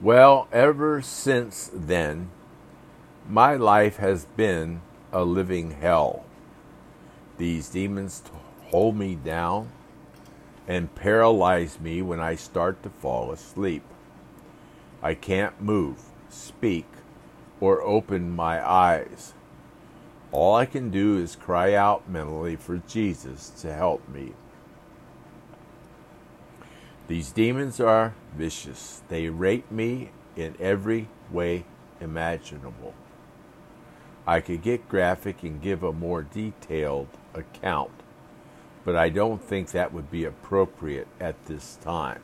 Well, 0.00 0.46
ever 0.52 1.00
since 1.00 1.70
then, 1.72 2.30
my 3.26 3.54
life 3.54 3.96
has 3.96 4.26
been 4.26 4.82
a 5.10 5.24
living 5.24 5.70
hell. 5.70 6.26
These 7.38 7.70
demons 7.70 8.22
hold 8.66 8.94
me 8.94 9.14
down 9.14 9.70
and 10.68 10.94
paralyze 10.94 11.80
me 11.80 12.02
when 12.02 12.20
I 12.20 12.34
start 12.34 12.82
to 12.82 12.90
fall 12.90 13.32
asleep. 13.32 13.84
I 15.02 15.14
can't 15.14 15.62
move, 15.62 16.02
speak, 16.28 16.86
or 17.58 17.80
open 17.80 18.30
my 18.30 18.68
eyes. 18.68 19.32
All 20.30 20.54
I 20.54 20.66
can 20.66 20.90
do 20.90 21.16
is 21.16 21.36
cry 21.36 21.72
out 21.72 22.06
mentally 22.06 22.56
for 22.56 22.76
Jesus 22.86 23.48
to 23.62 23.72
help 23.72 24.06
me. 24.10 24.34
These 27.08 27.30
demons 27.30 27.78
are 27.78 28.14
vicious. 28.36 29.02
They 29.08 29.28
rape 29.28 29.70
me 29.70 30.10
in 30.34 30.56
every 30.58 31.08
way 31.30 31.64
imaginable. 32.00 32.94
I 34.26 34.40
could 34.40 34.62
get 34.62 34.88
graphic 34.88 35.44
and 35.44 35.62
give 35.62 35.84
a 35.84 35.92
more 35.92 36.22
detailed 36.22 37.08
account, 37.32 37.92
but 38.84 38.96
I 38.96 39.08
don't 39.08 39.42
think 39.42 39.70
that 39.70 39.92
would 39.92 40.10
be 40.10 40.24
appropriate 40.24 41.06
at 41.20 41.46
this 41.46 41.78
time. 41.80 42.22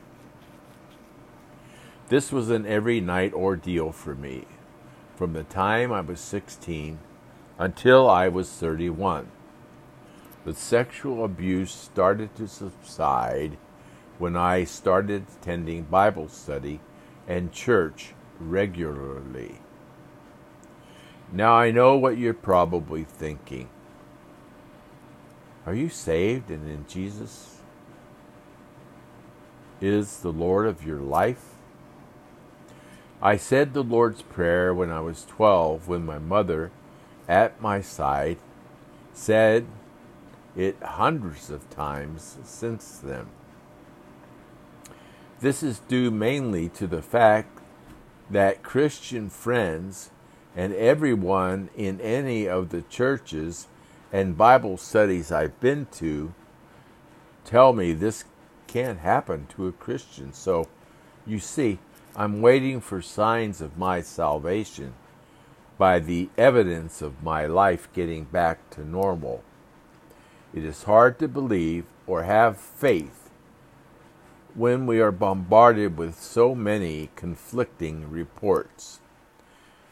This 2.09 2.31
was 2.31 2.49
an 2.49 2.65
every 2.65 2.99
night 2.99 3.33
ordeal 3.33 3.93
for 3.93 4.15
me 4.15 4.45
from 5.15 5.31
the 5.31 5.45
time 5.45 5.93
I 5.93 6.01
was 6.01 6.19
16 6.19 6.99
until 7.57 8.09
I 8.09 8.27
was 8.27 8.49
31. 8.49 9.31
The 10.43 10.53
sexual 10.53 11.23
abuse 11.23 11.71
started 11.71 12.35
to 12.35 12.49
subside 12.49 13.57
when 14.17 14.35
I 14.35 14.63
started 14.63 15.25
attending 15.41 15.83
Bible 15.83 16.27
study 16.27 16.79
and 17.27 17.51
church 17.51 18.13
regularly. 18.39 19.59
Now 21.31 21.53
I 21.55 21.71
know 21.71 21.97
what 21.97 22.17
you're 22.17 22.33
probably 22.33 23.03
thinking. 23.03 23.69
Are 25.65 25.73
you 25.73 25.89
saved 25.89 26.49
and 26.49 26.69
in 26.69 26.85
Jesus 26.87 27.61
is 29.81 30.19
the 30.19 30.31
Lord 30.31 30.67
of 30.67 30.85
your 30.85 30.99
life? 30.99 31.53
I 33.21 33.37
said 33.37 33.73
the 33.73 33.83
Lord's 33.83 34.21
Prayer 34.21 34.73
when 34.73 34.91
I 34.91 34.99
was 34.99 35.23
12 35.25 35.87
when 35.87 36.05
my 36.05 36.19
mother, 36.19 36.71
at 37.27 37.61
my 37.61 37.79
side, 37.79 38.37
said 39.13 39.65
it 40.55 40.75
hundreds 40.83 41.49
of 41.49 41.69
times 41.69 42.37
since 42.43 42.97
then. 42.97 43.27
This 45.43 45.61
is 45.61 45.79
due 45.79 46.09
mainly 46.09 46.69
to 46.69 46.87
the 46.87 47.01
fact 47.01 47.59
that 48.31 48.63
Christian 48.63 49.29
friends 49.29 50.09
and 50.55 50.73
everyone 50.73 51.69
in 51.75 51.99
any 51.99 52.47
of 52.47 52.69
the 52.69 52.83
churches 52.83 53.67
and 54.13 54.37
Bible 54.37 54.77
studies 54.77 55.33
I've 55.33 55.59
been 55.59 55.87
to 55.97 56.33
tell 57.43 57.73
me 57.73 57.91
this 57.91 58.23
can't 58.67 58.99
happen 58.99 59.47
to 59.47 59.67
a 59.67 59.73
Christian. 59.73 60.31
So, 60.31 60.69
you 61.25 61.39
see, 61.39 61.79
I'm 62.15 62.41
waiting 62.41 62.79
for 62.79 63.01
signs 63.01 63.59
of 63.59 63.77
my 63.77 63.99
salvation 63.99 64.93
by 65.77 65.99
the 65.99 66.29
evidence 66.37 67.01
of 67.01 67.21
my 67.21 67.47
life 67.47 67.89
getting 67.91 68.23
back 68.23 68.69
to 68.69 68.87
normal. 68.87 69.43
It 70.53 70.63
is 70.63 70.83
hard 70.83 71.19
to 71.19 71.27
believe 71.27 71.83
or 72.07 72.23
have 72.23 72.57
faith 72.57 73.22
when 74.55 74.85
we 74.85 75.01
are 75.01 75.11
bombarded 75.11 75.97
with 75.97 76.19
so 76.19 76.53
many 76.53 77.09
conflicting 77.15 78.09
reports. 78.09 78.99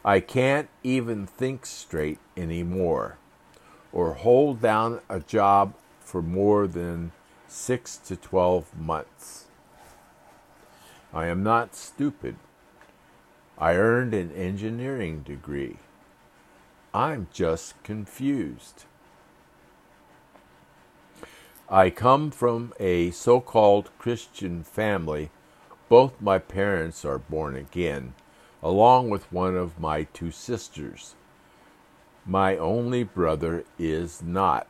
I 0.04 0.20
can't 0.20 0.68
even 0.82 1.26
think 1.26 1.66
straight 1.66 2.18
anymore 2.36 3.18
or 3.92 4.14
hold 4.14 4.60
down 4.60 5.00
a 5.08 5.20
job 5.20 5.74
for 6.00 6.22
more 6.22 6.66
than 6.66 7.12
six 7.46 7.96
to 7.98 8.16
12 8.16 8.78
months. 8.78 9.46
I 11.12 11.26
am 11.26 11.42
not 11.42 11.74
stupid. 11.74 12.36
I 13.58 13.74
earned 13.74 14.14
an 14.14 14.32
engineering 14.32 15.22
degree. 15.22 15.76
I'm 16.94 17.28
just 17.32 17.80
confused. 17.82 18.84
I 21.72 21.88
come 21.88 22.30
from 22.30 22.74
a 22.78 23.12
so 23.12 23.40
called 23.40 23.88
Christian 23.98 24.62
family. 24.62 25.30
Both 25.88 26.20
my 26.20 26.38
parents 26.38 27.02
are 27.02 27.16
born 27.16 27.56
again 27.56 28.12
along 28.62 29.08
with 29.08 29.32
one 29.32 29.56
of 29.56 29.80
my 29.80 30.02
two 30.02 30.30
sisters. 30.30 31.14
My 32.26 32.58
only 32.58 33.04
brother 33.04 33.64
is 33.78 34.22
not. 34.22 34.68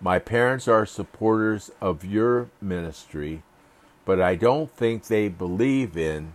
My 0.00 0.18
parents 0.18 0.66
are 0.66 0.86
supporters 0.86 1.70
of 1.82 2.02
your 2.02 2.48
ministry, 2.62 3.42
but 4.06 4.22
I 4.22 4.36
don't 4.36 4.70
think 4.70 5.06
they 5.06 5.28
believe 5.28 5.98
in 5.98 6.32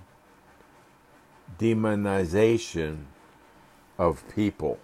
demonization 1.58 3.06
of 3.98 4.24
people. 4.36 4.78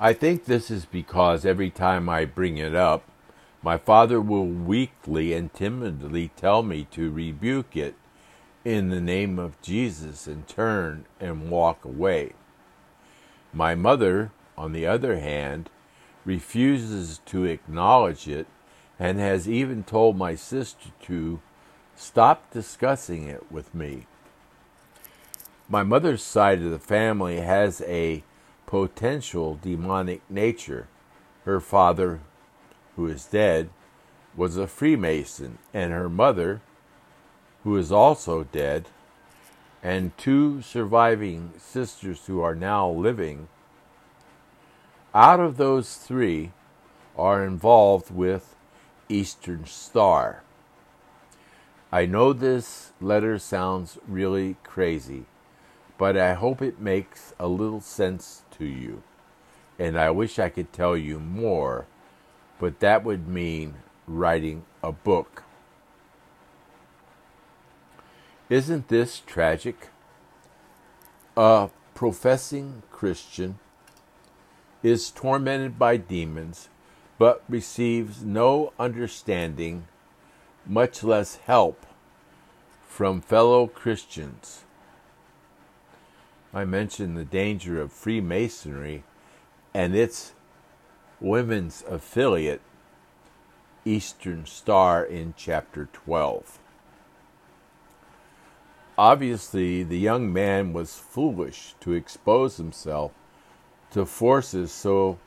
I 0.00 0.12
think 0.12 0.44
this 0.44 0.70
is 0.70 0.84
because 0.84 1.44
every 1.44 1.70
time 1.70 2.08
I 2.08 2.24
bring 2.24 2.56
it 2.56 2.74
up, 2.74 3.02
my 3.62 3.76
father 3.76 4.20
will 4.20 4.46
weakly 4.46 5.32
and 5.32 5.52
timidly 5.52 6.30
tell 6.36 6.62
me 6.62 6.86
to 6.92 7.10
rebuke 7.10 7.76
it 7.76 7.96
in 8.64 8.90
the 8.90 9.00
name 9.00 9.40
of 9.40 9.60
Jesus 9.60 10.28
and 10.28 10.46
turn 10.46 11.06
and 11.18 11.50
walk 11.50 11.84
away. 11.84 12.32
My 13.52 13.74
mother, 13.74 14.30
on 14.56 14.72
the 14.72 14.86
other 14.86 15.18
hand, 15.18 15.68
refuses 16.24 17.20
to 17.26 17.44
acknowledge 17.44 18.28
it 18.28 18.46
and 19.00 19.18
has 19.18 19.48
even 19.48 19.82
told 19.82 20.16
my 20.16 20.36
sister 20.36 20.90
to 21.02 21.40
stop 21.96 22.52
discussing 22.52 23.26
it 23.26 23.50
with 23.50 23.74
me. 23.74 24.06
My 25.68 25.82
mother's 25.82 26.22
side 26.22 26.62
of 26.62 26.70
the 26.70 26.78
family 26.78 27.40
has 27.40 27.80
a 27.82 28.22
potential 28.68 29.58
demonic 29.62 30.20
nature. 30.28 30.86
Her 31.46 31.58
father, 31.58 32.20
who 32.96 33.06
is 33.06 33.24
dead, 33.24 33.70
was 34.36 34.58
a 34.58 34.66
Freemason, 34.66 35.56
and 35.72 35.90
her 35.90 36.10
mother, 36.10 36.60
who 37.64 37.78
is 37.78 37.90
also 37.90 38.44
dead, 38.44 38.90
and 39.82 40.16
two 40.18 40.60
surviving 40.60 41.54
sisters 41.56 42.26
who 42.26 42.42
are 42.42 42.54
now 42.54 42.86
living, 42.90 43.48
out 45.14 45.40
of 45.40 45.56
those 45.56 45.96
three 45.96 46.52
are 47.16 47.46
involved 47.46 48.10
with 48.10 48.54
Eastern 49.08 49.64
Star. 49.64 50.42
I 51.90 52.04
know 52.04 52.34
this 52.34 52.92
letter 53.00 53.38
sounds 53.38 53.96
really 54.06 54.56
crazy, 54.62 55.24
but 55.98 56.16
I 56.16 56.34
hope 56.34 56.62
it 56.62 56.80
makes 56.80 57.34
a 57.40 57.48
little 57.48 57.80
sense 57.80 58.42
to 58.52 58.64
you. 58.64 59.02
And 59.78 59.98
I 59.98 60.10
wish 60.10 60.38
I 60.38 60.48
could 60.48 60.72
tell 60.72 60.96
you 60.96 61.18
more, 61.18 61.86
but 62.60 62.80
that 62.80 63.04
would 63.04 63.28
mean 63.28 63.74
writing 64.06 64.64
a 64.82 64.92
book. 64.92 65.42
Isn't 68.48 68.88
this 68.88 69.20
tragic? 69.26 69.88
A 71.36 71.68
professing 71.94 72.82
Christian 72.90 73.58
is 74.82 75.10
tormented 75.10 75.78
by 75.78 75.96
demons, 75.96 76.68
but 77.18 77.42
receives 77.48 78.24
no 78.24 78.72
understanding, 78.78 79.86
much 80.64 81.02
less 81.02 81.36
help, 81.36 81.84
from 82.86 83.20
fellow 83.20 83.66
Christians. 83.66 84.64
I 86.52 86.64
mentioned 86.64 87.16
the 87.16 87.24
danger 87.24 87.80
of 87.80 87.92
Freemasonry 87.92 89.04
and 89.74 89.94
its 89.94 90.32
women's 91.20 91.84
affiliate, 91.86 92.62
Eastern 93.84 94.46
Star, 94.46 95.04
in 95.04 95.34
chapter 95.36 95.88
12. 95.92 96.58
Obviously, 98.96 99.82
the 99.82 99.98
young 99.98 100.32
man 100.32 100.72
was 100.72 100.96
foolish 100.96 101.74
to 101.80 101.92
expose 101.92 102.56
himself 102.56 103.12
to 103.90 104.06
forces 104.06 104.72
so 104.72 105.18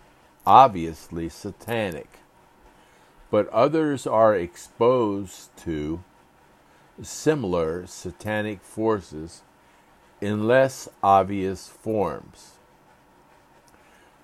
obviously 0.46 1.30
satanic. 1.30 2.20
But 3.30 3.48
others 3.50 4.08
are 4.08 4.36
exposed 4.36 5.56
to 5.58 6.04
similar 7.02 7.88
satanic 7.88 8.62
forces 8.62 9.44
in 10.22 10.48
less 10.48 10.88
obvious 11.02 11.68
forms. 11.68 12.54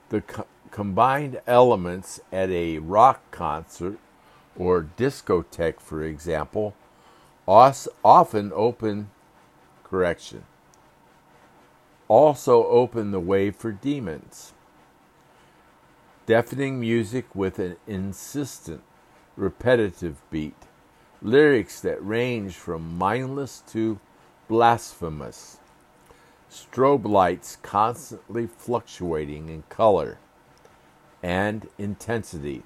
The 0.09 0.21
co- 0.21 0.47
combined 0.71 1.41
elements 1.47 2.21
at 2.31 2.49
a 2.51 2.77
rock 2.79 3.29
concert 3.31 3.97
or 4.55 4.87
discotheque, 4.95 5.81
for 5.81 6.03
example, 6.03 6.75
often 7.47 8.51
open 8.53 9.09
correction. 9.83 10.43
Also 12.07 12.65
open 12.67 13.11
the 13.11 13.19
way 13.19 13.51
for 13.51 13.71
demons. 13.71 14.53
Deafening 16.25 16.79
music 16.79 17.33
with 17.35 17.59
an 17.59 17.77
insistent, 17.87 18.83
repetitive 19.35 20.21
beat. 20.29 20.55
Lyrics 21.21 21.81
that 21.81 22.05
range 22.05 22.55
from 22.55 22.97
mindless 22.97 23.63
to 23.67 23.99
blasphemous. 24.47 25.57
Strobe 26.51 27.05
lights 27.05 27.57
constantly 27.61 28.47
fluctuating 28.47 29.49
in 29.49 29.63
color 29.69 30.17
and 31.21 31.67
intensity. 31.77 32.63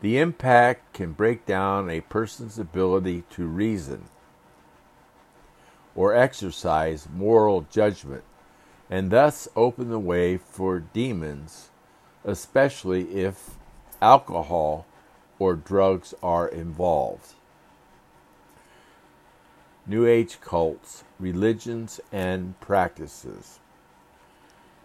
The 0.00 0.18
impact 0.18 0.94
can 0.94 1.12
break 1.12 1.44
down 1.46 1.90
a 1.90 2.00
person's 2.00 2.58
ability 2.58 3.24
to 3.30 3.46
reason 3.46 4.04
or 5.94 6.14
exercise 6.14 7.08
moral 7.12 7.66
judgment 7.70 8.24
and 8.88 9.10
thus 9.10 9.48
open 9.54 9.88
the 9.88 9.98
way 9.98 10.36
for 10.36 10.80
demons, 10.80 11.70
especially 12.24 13.02
if 13.14 13.50
alcohol 14.02 14.86
or 15.38 15.54
drugs 15.54 16.12
are 16.22 16.48
involved. 16.48 17.34
New 19.86 20.06
Age 20.06 20.40
cults, 20.40 21.04
religions, 21.20 22.00
and 22.10 22.58
practices. 22.60 23.58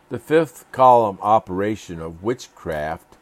The 0.09 0.19
fifth 0.19 0.71
column 0.71 1.17
operation 1.21 1.99
of 1.99 2.23
witchcraft 2.23 3.17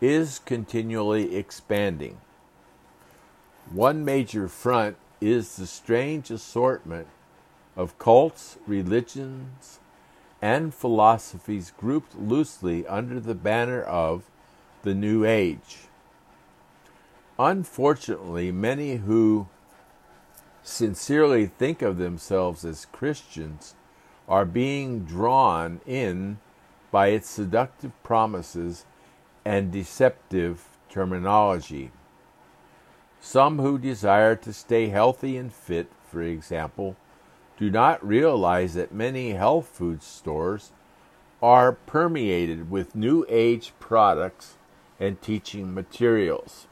is 0.00 0.40
continually 0.40 1.36
expanding. 1.36 2.18
One 3.70 4.04
major 4.04 4.48
front 4.48 4.96
is 5.20 5.56
the 5.56 5.66
strange 5.66 6.30
assortment 6.30 7.08
of 7.76 7.98
cults, 7.98 8.58
religions, 8.66 9.78
and 10.40 10.74
philosophies 10.74 11.72
grouped 11.76 12.18
loosely 12.18 12.86
under 12.86 13.20
the 13.20 13.34
banner 13.34 13.82
of 13.82 14.24
the 14.82 14.94
New 14.94 15.24
Age. 15.24 15.78
Unfortunately, 17.38 18.50
many 18.50 18.96
who 18.96 19.48
sincerely 20.62 21.46
think 21.46 21.82
of 21.82 21.98
themselves 21.98 22.64
as 22.64 22.86
Christians 22.86 23.74
are 24.28 24.44
being 24.44 25.04
drawn 25.04 25.80
in 25.86 26.38
by 26.90 27.08
its 27.08 27.28
seductive 27.28 27.92
promises 28.02 28.84
and 29.44 29.72
deceptive 29.72 30.68
terminology. 30.88 31.90
Some 33.20 33.58
who 33.58 33.78
desire 33.78 34.36
to 34.36 34.52
stay 34.52 34.88
healthy 34.88 35.36
and 35.36 35.52
fit, 35.52 35.90
for 36.10 36.22
example, 36.22 36.96
do 37.56 37.70
not 37.70 38.06
realize 38.06 38.74
that 38.74 38.92
many 38.92 39.32
health 39.32 39.66
food 39.66 40.02
stores 40.02 40.70
are 41.42 41.72
permeated 41.72 42.70
with 42.70 42.94
new 42.94 43.24
age 43.28 43.72
products 43.80 44.56
and 45.00 45.20
teaching 45.20 45.74
materials. 45.74 46.66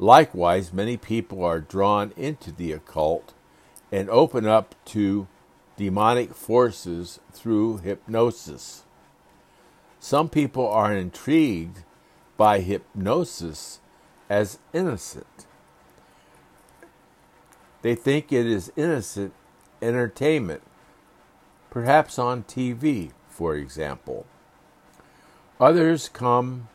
Likewise, 0.00 0.72
many 0.72 0.96
people 0.96 1.44
are 1.44 1.60
drawn 1.60 2.14
into 2.16 2.50
the 2.50 2.72
occult 2.72 3.34
and 3.92 4.08
open 4.08 4.46
up 4.46 4.74
to 4.86 5.28
demonic 5.76 6.34
forces 6.34 7.20
through 7.30 7.76
hypnosis. 7.78 8.84
Some 9.98 10.30
people 10.30 10.66
are 10.66 10.96
intrigued 10.96 11.84
by 12.38 12.60
hypnosis 12.60 13.80
as 14.30 14.58
innocent. 14.72 15.44
They 17.82 17.94
think 17.94 18.32
it 18.32 18.46
is 18.46 18.72
innocent 18.76 19.34
entertainment, 19.82 20.62
perhaps 21.68 22.18
on 22.18 22.44
TV, 22.44 23.10
for 23.28 23.54
example. 23.54 24.24
Others 25.60 26.08
come 26.08 26.68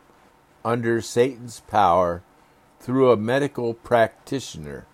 under 0.64 1.00
Satan's 1.00 1.58
power 1.66 2.22
through 2.86 3.10
a 3.10 3.16
medical 3.16 3.74
practitioner 3.74 4.86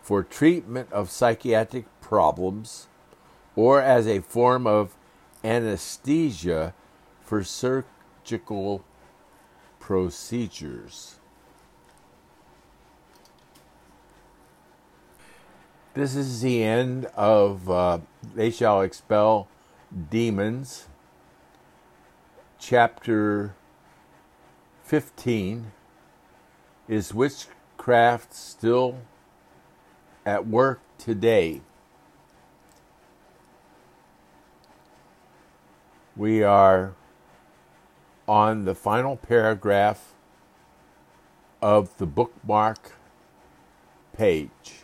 for 0.00 0.22
treatment 0.22 0.92
of 0.92 1.10
psychiatric 1.10 1.84
problems 2.00 2.86
or 3.56 3.82
as 3.82 4.06
a 4.06 4.20
form 4.20 4.64
of 4.64 4.94
anesthesia 5.42 6.72
for 7.20 7.42
surgical 7.42 8.84
procedures. 9.80 11.16
This 15.94 16.14
is 16.14 16.42
the 16.42 16.62
end 16.62 17.06
of 17.16 17.68
uh, 17.68 17.98
They 18.36 18.52
Shall 18.52 18.82
Expel 18.82 19.48
Demons, 20.12 20.86
chapter 22.60 23.56
15. 24.84 25.72
Is 26.90 27.14
witchcraft 27.14 28.34
still 28.34 28.96
at 30.26 30.48
work 30.48 30.80
today? 30.98 31.60
We 36.16 36.42
are 36.42 36.94
on 38.26 38.64
the 38.64 38.74
final 38.74 39.16
paragraph 39.16 40.14
of 41.62 41.96
the 41.98 42.06
bookmark 42.06 42.94
page. 44.12 44.82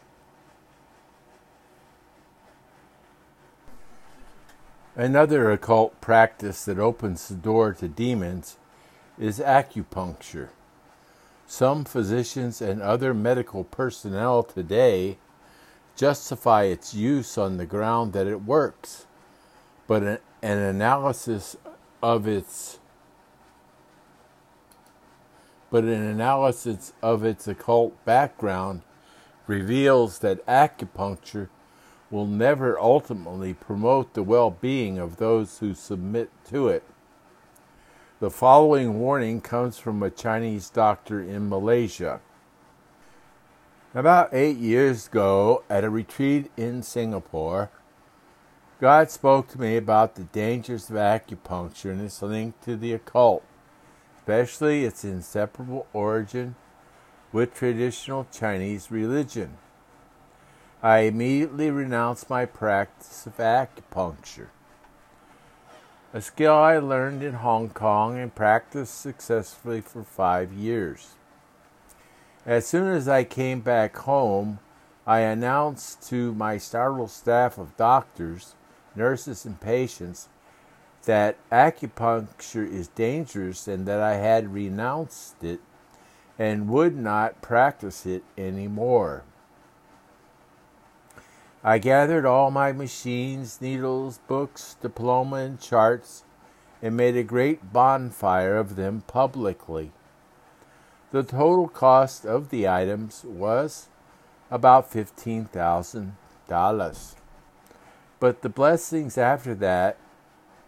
Another 4.95 5.51
occult 5.51 6.01
practice 6.01 6.65
that 6.67 6.79
opens 6.79 7.27
the 7.27 7.35
door 7.35 7.73
to 7.73 7.89
demons 7.89 8.59
is 9.19 9.41
acupuncture. 9.41 10.51
Some 11.47 11.85
physicians 11.85 12.61
and 12.61 12.83
other 12.83 13.15
medical 13.15 13.63
personnel 13.63 14.43
today 14.43 15.19
justify 15.95 16.65
its 16.65 16.93
use 16.93 17.39
on 17.39 17.57
the 17.57 17.67
ground 17.67 18.13
that 18.15 18.27
it 18.27 18.43
works, 18.43 19.07
but 19.87 20.03
an, 20.03 20.19
an 20.43 20.59
analysis 20.59 21.57
of 22.03 22.27
its 22.27 22.79
but 25.71 25.85
an 25.85 26.03
analysis 26.03 26.93
of 27.03 27.25
its 27.25 27.49
occult 27.49 28.05
background 28.05 28.83
reveals 29.47 30.21
that 30.21 30.45
acupuncture 30.47 31.49
will 32.11 32.27
never 32.27 32.79
ultimately 32.79 33.55
promote 33.55 34.15
the 34.15 34.23
well 34.23 34.51
being 34.51 34.99
of 34.99 35.17
those 35.17 35.59
who 35.59 35.75
submit 35.75 36.31
to 36.49 36.69
it. 36.69 36.85
The 38.19 38.31
following 38.31 38.99
warning 38.99 39.43
comes 39.43 39.77
from 39.77 40.03
a 40.03 40.09
Chinese 40.09 40.71
doctor 40.71 41.21
in 41.21 41.51
Malaysia. 41.51 42.23
About 43.95 44.33
eight 44.33 44.57
years 44.57 45.07
ago, 45.07 45.65
at 45.69 45.85
a 45.85 45.91
retreat 45.91 46.51
in 46.57 46.83
Singapore, 46.83 47.71
God 48.81 49.11
spoke 49.11 49.49
to 49.49 49.61
me 49.61 49.77
about 49.77 50.15
the 50.15 50.25
dangers 50.25 50.89
of 50.89 50.97
acupuncture 50.97 51.91
and 51.91 52.01
its 52.01 52.23
link 52.23 52.59
to 52.63 52.75
the 52.75 52.95
occult, 52.95 53.45
especially 54.17 54.87
its 54.87 55.05
inseparable 55.05 55.87
origin 55.93 56.55
with 57.33 57.53
traditional 57.53 58.27
Chinese 58.33 58.91
religion. 58.91 59.59
I 60.83 61.01
immediately 61.01 61.71
renounced 61.71 62.31
my 62.31 62.47
practice 62.47 63.27
of 63.27 63.37
acupuncture 63.37 64.49
a 66.17 66.23
skill 66.23 66.55
I 66.55 66.79
learned 66.79 67.23
in 67.23 67.35
Hong 67.35 67.69
Kong 67.69 68.19
and 68.19 68.35
practiced 68.35 68.99
successfully 68.99 69.83
for 69.83 70.03
five 70.03 70.51
years. 70.51 71.11
As 72.47 72.67
soon 72.67 72.89
as 72.89 73.07
I 73.07 73.23
came 73.23 73.61
back 73.61 73.95
home, 73.99 74.59
I 75.07 75.19
announced 75.19 76.09
to 76.09 76.33
my 76.33 76.57
startled 76.57 77.11
staff 77.11 77.59
of 77.59 77.77
doctors, 77.77 78.55
nurses, 78.95 79.45
and 79.45 79.61
patients 79.61 80.31
that 81.05 81.37
acupuncture 81.53 82.67
is 82.67 82.89
dangerous 82.89 83.69
and 83.69 83.85
that 83.85 84.01
I 84.01 84.15
had 84.15 84.55
renounced 84.55 85.45
it 85.45 85.61
and 86.39 86.71
would 86.71 86.97
not 86.97 87.43
practice 87.43 88.07
it 88.07 88.25
anymore. 88.39 89.23
I 91.67 91.79
gathered 91.79 92.25
all 92.25 92.53
my 92.53 92.71
machines, 92.71 93.61
needles, 93.61 94.21
books, 94.29 94.77
diploma, 94.81 95.39
and 95.39 95.61
charts, 95.61 96.23
and 96.81 96.97
made 96.97 97.17
a 97.17 97.25
great 97.25 97.73
bonfire 97.73 98.57
of 98.57 98.77
them 98.77 99.03
publicly. 99.09 99.91
The 101.11 101.25
total 101.25 101.67
cost 101.67 102.25
of 102.25 102.51
the 102.51 102.69
items 102.69 103.25
was 103.25 103.89
about 104.49 104.93
$15,000. 104.93 107.15
But 108.21 108.43
the 108.43 108.49
blessings 108.49 109.19
after 109.19 109.53
that 109.57 109.99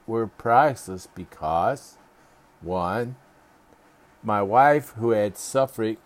were 0.04 0.26
priceless 0.26 1.06
because, 1.06 1.96
one, 2.60 3.14
my 4.24 4.42
wife, 4.42 4.94
who 4.96 5.10
had 5.10 5.36
suffered 5.36 5.98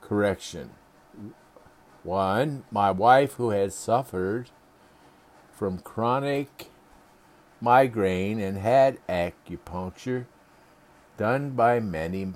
correction, 0.00 0.70
one, 2.02 2.64
my 2.70 2.90
wife, 2.90 3.34
who 3.34 3.50
had 3.50 3.72
suffered 3.72 4.50
from 5.52 5.78
chronic 5.78 6.70
migraine 7.60 8.40
and 8.40 8.56
had 8.58 8.98
acupuncture 9.08 10.26
done 11.18 11.50
by 11.50 11.78
many 11.78 12.32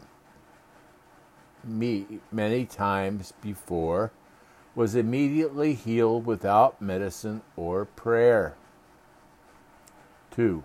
me 1.65 2.21
many 2.31 2.67
times 2.67 3.33
before 3.41 4.13
was 4.75 4.95
immediately 4.95 5.73
healed 5.73 6.27
without 6.27 6.83
medicine 6.83 7.41
or 7.57 7.85
prayer. 7.87 8.55
2. 10.33 10.65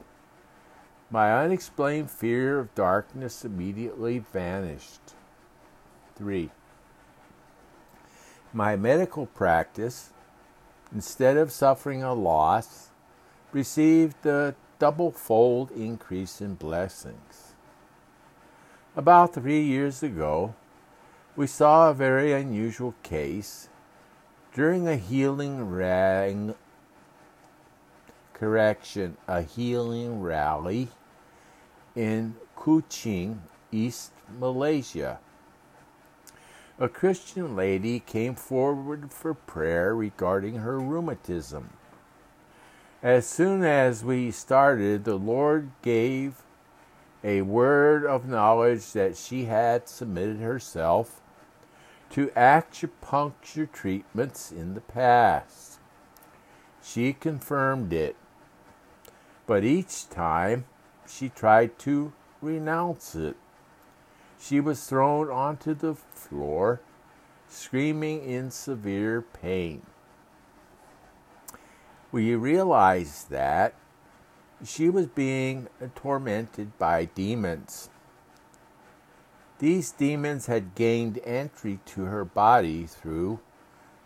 My 1.12 1.32
unexplained 1.44 2.10
fear 2.12 2.60
of 2.60 2.76
darkness 2.76 3.46
immediately 3.46 4.20
vanished. 4.20 5.16
3. 6.16 6.50
My 8.52 8.76
medical 8.76 9.28
practice, 9.28 10.10
instead 10.92 11.38
of 11.38 11.52
suffering 11.52 12.02
a 12.02 12.14
loss, 12.16 12.90
received 13.52 14.26
a 14.26 14.56
double 14.80 15.12
fold 15.12 15.70
increase 15.72 16.42
in 16.42 16.56
blessings. 16.56 17.54
About 18.96 19.36
three 19.36 19.62
years 19.62 20.02
ago, 20.02 20.56
we 21.36 21.46
saw 21.46 21.90
a 21.90 21.94
very 21.94 22.34
unusual 22.34 22.96
case 23.04 23.70
during 24.52 24.88
a 24.88 24.96
healing 24.96 25.70
rang 25.70 26.56
correction, 28.34 29.16
a 29.28 29.44
healing 29.44 30.22
rally 30.22 30.88
in 31.96 32.36
Kuching, 32.56 33.42
East 33.72 34.12
Malaysia. 34.40 35.20
A 36.82 36.88
Christian 36.88 37.58
lady 37.58 38.00
came 38.00 38.36
forward 38.36 39.12
for 39.12 39.34
prayer 39.34 39.94
regarding 39.94 40.60
her 40.60 40.80
rheumatism. 40.80 41.72
As 43.04 43.28
soon 43.28 43.65
as 43.65 44.06
we 44.06 44.32
started, 44.32 45.04
the 45.04 45.18
Lord 45.18 45.72
gave 45.82 46.36
a 47.22 47.42
word 47.42 48.06
of 48.06 48.30
knowledge 48.30 48.94
that 48.94 49.18
she 49.18 49.44
had 49.44 49.89
submitted 49.89 50.39
herself 50.39 51.20
to 52.12 52.28
acupuncture 52.28 53.70
treatments 53.70 54.50
in 54.50 54.74
the 54.74 54.82
past. 54.82 55.80
She 56.82 57.12
confirmed 57.12 57.92
it, 57.92 58.15
but 59.46 59.65
each 59.65 60.10
time 60.10 60.63
she 61.06 61.28
tried 61.28 61.78
to 61.80 62.13
renounce 62.42 63.15
it. 63.15 63.36
She 64.39 64.60
was 64.60 64.86
thrown 64.86 65.30
onto 65.30 65.73
the 65.73 65.95
floor, 65.95 66.82
screaming 67.47 68.23
in 68.23 68.52
severe 68.52 69.21
pain 69.21 69.82
we 72.12 72.36
realized 72.36 73.30
that 73.30 73.73
she 74.63 74.89
was 74.89 75.08
being 75.08 75.67
tormented 75.95 76.78
by 76.78 77.06
demons. 77.06 77.89
These 79.60 79.91
demons 79.91 80.47
had 80.47 80.75
gained 80.75 81.19
entry 81.23 81.80
to 81.88 82.06
her 82.06 82.25
body 82.25 82.86
through 82.86 83.39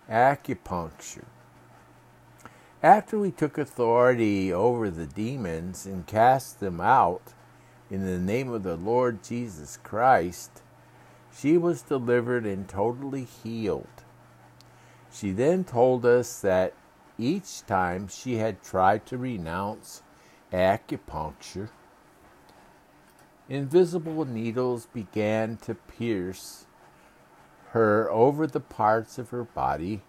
acupuncture. 0.10 1.26
After 2.82 3.18
we 3.18 3.32
took 3.32 3.58
authority 3.58 4.52
over 4.52 4.90
the 4.90 5.06
demons 5.06 5.86
and 5.86 6.06
cast 6.06 6.60
them 6.60 6.82
out 6.82 7.34
in 7.94 8.04
the 8.08 8.18
name 8.18 8.52
of 8.52 8.64
the 8.64 8.76
Lord 8.76 9.24
Jesus 9.24 9.78
Christ, 9.84 10.64
she 11.32 11.60
was 11.60 11.84
delivered 11.84 12.44
and 12.44 12.68
totally 12.68 13.24
healed. 13.24 13.86
She 15.14 15.32
then 15.32 15.64
told 15.64 16.04
us 16.04 16.42
that 16.42 16.74
each 17.20 17.64
time 17.68 18.08
she 18.08 18.38
had 18.38 18.64
tried 18.64 19.06
to 19.06 19.18
renounce 19.20 20.02
acupuncture, 20.52 21.70
invisible 23.48 24.26
needles 24.26 24.88
began 24.92 25.58
to 25.58 25.76
pierce 25.76 26.66
her 27.74 28.10
over 28.10 28.48
the 28.48 28.60
parts 28.60 29.20
of 29.20 29.30
her 29.30 29.44
body 29.44 30.02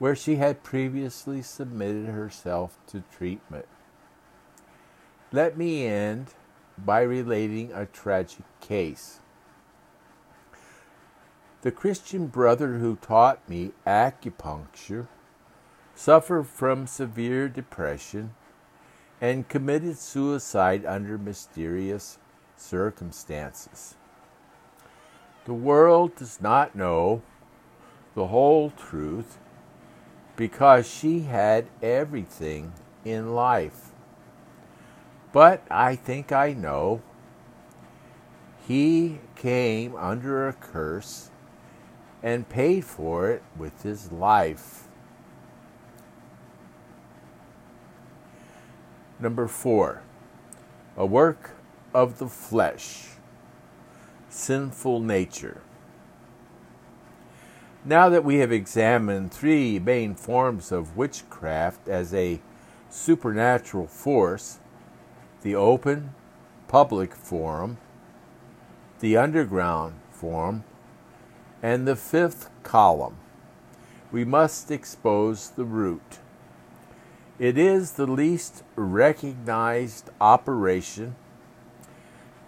where 0.00 0.16
she 0.16 0.34
had 0.34 0.64
previously 0.64 1.42
submitted 1.42 2.06
herself 2.06 2.76
to 2.88 3.04
treatment. 3.16 3.66
Let 5.30 5.56
me 5.56 5.86
end 5.86 6.34
by 6.78 7.02
relating 7.02 7.72
a 7.72 7.86
tragic 7.86 8.44
case. 8.60 9.20
The 11.62 11.70
Christian 11.70 12.26
brother 12.26 12.78
who 12.78 12.96
taught 12.96 13.48
me 13.48 13.72
acupuncture 13.86 15.08
suffered 15.94 16.46
from 16.46 16.86
severe 16.86 17.48
depression, 17.48 18.34
and 19.20 19.48
committed 19.48 19.96
suicide 19.96 20.84
under 20.84 21.16
mysterious 21.16 22.18
circumstances. 22.56 23.94
The 25.44 25.54
world 25.54 26.16
does 26.16 26.40
not 26.40 26.74
know 26.74 27.22
the 28.14 28.26
whole 28.26 28.70
truth 28.70 29.38
because 30.36 30.88
she 30.88 31.20
had 31.20 31.66
everything 31.82 32.72
in 33.04 33.34
life. 33.34 33.93
But 35.34 35.62
I 35.68 35.96
think 35.96 36.30
I 36.30 36.52
know. 36.52 37.02
He 38.68 39.18
came 39.34 39.96
under 39.96 40.46
a 40.46 40.52
curse 40.52 41.28
and 42.22 42.48
paid 42.48 42.84
for 42.84 43.32
it 43.32 43.42
with 43.58 43.82
his 43.82 44.12
life. 44.12 44.84
Number 49.18 49.48
four, 49.48 50.02
a 50.96 51.04
work 51.04 51.50
of 51.92 52.18
the 52.18 52.28
flesh, 52.28 53.08
sinful 54.28 55.00
nature. 55.00 55.62
Now 57.84 58.08
that 58.08 58.24
we 58.24 58.36
have 58.36 58.52
examined 58.52 59.32
three 59.32 59.80
main 59.80 60.14
forms 60.14 60.70
of 60.70 60.96
witchcraft 60.96 61.88
as 61.88 62.14
a 62.14 62.40
supernatural 62.88 63.88
force 63.88 64.60
the 65.44 65.54
open, 65.54 66.14
public 66.68 67.14
forum, 67.14 67.76
the 69.00 69.14
underground 69.14 69.94
forum, 70.10 70.64
and 71.62 71.86
the 71.86 71.94
fifth 71.94 72.48
column, 72.62 73.16
we 74.10 74.24
must 74.24 74.70
expose 74.70 75.50
the 75.50 75.64
root. 75.64 76.18
It 77.38 77.58
is 77.58 77.92
the 77.92 78.06
least 78.06 78.62
recognized 78.74 80.08
operation, 80.18 81.14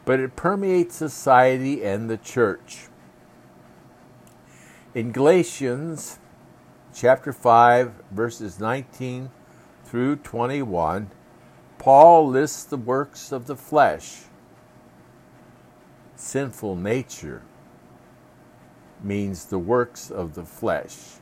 but 0.07 0.19
it 0.19 0.35
permeates 0.35 0.97
society 0.97 1.85
and 1.85 2.09
the 2.09 2.17
church. 2.17 2.89
In 4.95 5.13
Galatians 5.13 6.19
chapter 6.95 7.35
5, 7.35 7.93
verses 8.11 8.59
19 8.59 9.31
through 9.85 10.17
21, 10.17 11.11
Paul 11.79 12.29
lists 12.29 12.65
the 12.65 12.77
works 12.77 13.33
of 13.33 13.47
the 13.47 13.57
flesh. 13.57 14.23
Sinful 16.17 16.77
nature 16.77 17.43
means 19.03 19.45
the 19.45 19.59
works 19.59 20.11
of 20.11 20.35
the 20.35 20.45
flesh. 20.45 21.19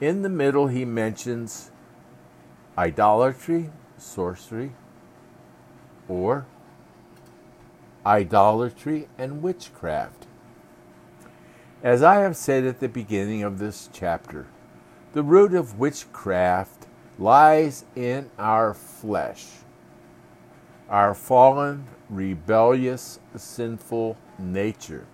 In 0.00 0.22
the 0.22 0.28
middle, 0.28 0.66
he 0.66 0.84
mentions 0.84 1.70
idolatry, 2.76 3.70
sorcery, 3.96 4.72
or 6.08 6.46
idolatry 8.04 9.08
and 9.16 9.42
witchcraft. 9.42 10.26
As 11.82 12.02
I 12.02 12.16
have 12.16 12.36
said 12.36 12.64
at 12.64 12.80
the 12.80 12.88
beginning 12.88 13.44
of 13.44 13.58
this 13.58 13.88
chapter, 13.92 14.46
the 15.12 15.22
root 15.22 15.54
of 15.54 15.78
witchcraft 15.78 16.87
lies 17.18 17.84
in 17.96 18.30
our 18.38 18.72
flesh, 18.72 19.46
our 20.88 21.14
fallen, 21.14 21.86
rebellious, 22.08 23.18
sinful 23.36 24.16
nature. 24.38 25.06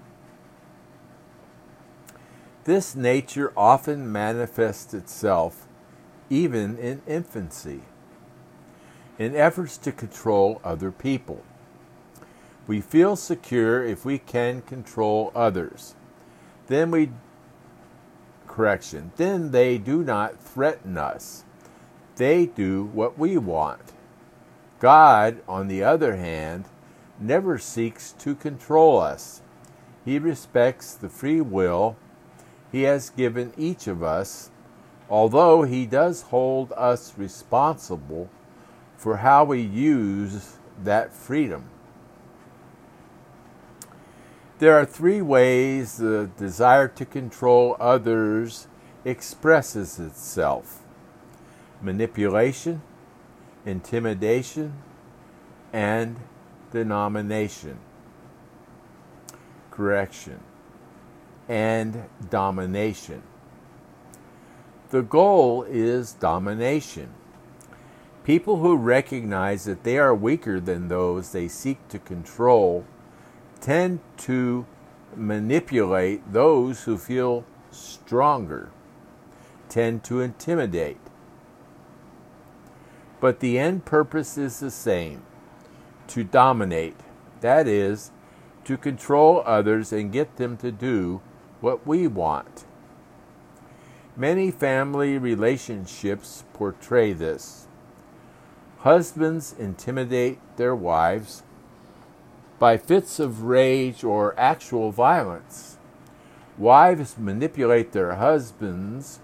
This 2.64 2.94
nature 2.94 3.52
often 3.56 4.10
manifests 4.10 4.94
itself 4.94 5.66
even 6.30 6.78
in 6.78 7.02
infancy, 7.06 7.82
in 9.18 9.36
efforts 9.36 9.76
to 9.78 9.92
control 9.92 10.60
other 10.64 10.90
people. 10.90 11.42
We 12.66 12.80
feel 12.80 13.16
secure 13.16 13.84
if 13.84 14.04
we 14.04 14.18
can 14.18 14.62
control 14.62 15.30
others. 15.34 15.94
Then 16.66 16.90
we, 16.90 17.10
correction, 18.46 19.12
then 19.16 19.50
they 19.50 19.76
do 19.76 20.02
not 20.02 20.40
threaten 20.40 20.96
us. 20.96 21.44
They 22.16 22.46
do 22.46 22.84
what 22.84 23.18
we 23.18 23.36
want. 23.36 23.92
God, 24.80 25.42
on 25.48 25.68
the 25.68 25.82
other 25.82 26.16
hand, 26.16 26.66
never 27.18 27.58
seeks 27.58 28.12
to 28.20 28.34
control 28.34 28.98
us. 29.00 29.42
He 30.04 30.18
respects 30.18 30.94
the 30.94 31.08
free 31.08 31.40
will 31.40 31.96
He 32.70 32.82
has 32.82 33.08
given 33.10 33.52
each 33.56 33.86
of 33.86 34.02
us 34.02 34.50
although 35.08 35.62
He 35.62 35.86
does 35.86 36.22
hold 36.22 36.72
us 36.76 37.14
responsible 37.16 38.28
for 38.96 39.18
how 39.18 39.44
we 39.44 39.60
use 39.60 40.56
that 40.82 41.12
freedom. 41.12 41.64
There 44.58 44.78
are 44.78 44.86
three 44.86 45.20
ways 45.20 45.98
the 45.98 46.30
desire 46.38 46.88
to 46.88 47.04
control 47.04 47.76
others 47.78 48.66
expresses 49.04 49.98
itself 49.98 50.83
manipulation, 51.80 52.82
intimidation, 53.66 54.74
and 55.72 56.16
denomination, 56.70 57.78
correction, 59.70 60.40
and 61.48 62.04
domination. 62.30 63.22
The 64.90 65.02
goal 65.02 65.64
is 65.64 66.12
domination. 66.12 67.08
People 68.22 68.58
who 68.58 68.76
recognize 68.76 69.64
that 69.64 69.82
they 69.82 69.98
are 69.98 70.14
weaker 70.14 70.60
than 70.60 70.88
those 70.88 71.32
they 71.32 71.48
seek 71.48 71.86
to 71.88 71.98
control 71.98 72.84
tend 73.60 74.00
to 74.18 74.66
manipulate 75.16 76.32
those 76.32 76.84
who 76.84 76.96
feel 76.96 77.44
stronger, 77.70 78.70
tend 79.68 80.04
to 80.04 80.20
intimidate. 80.20 81.03
But 83.24 83.40
the 83.40 83.58
end 83.58 83.86
purpose 83.86 84.36
is 84.36 84.60
the 84.60 84.70
same 84.70 85.22
to 86.08 86.24
dominate, 86.24 86.96
that 87.40 87.66
is, 87.66 88.10
to 88.64 88.76
control 88.76 89.42
others 89.46 89.94
and 89.94 90.12
get 90.12 90.36
them 90.36 90.58
to 90.58 90.70
do 90.70 91.22
what 91.62 91.86
we 91.86 92.06
want. 92.06 92.66
Many 94.14 94.50
family 94.50 95.16
relationships 95.16 96.44
portray 96.52 97.14
this. 97.14 97.66
Husbands 98.80 99.54
intimidate 99.58 100.38
their 100.58 100.76
wives 100.76 101.44
by 102.58 102.76
fits 102.76 103.18
of 103.18 103.44
rage 103.44 104.04
or 104.04 104.38
actual 104.38 104.92
violence. 104.92 105.78
Wives 106.58 107.16
manipulate 107.16 107.92
their 107.92 108.16
husbands 108.16 109.20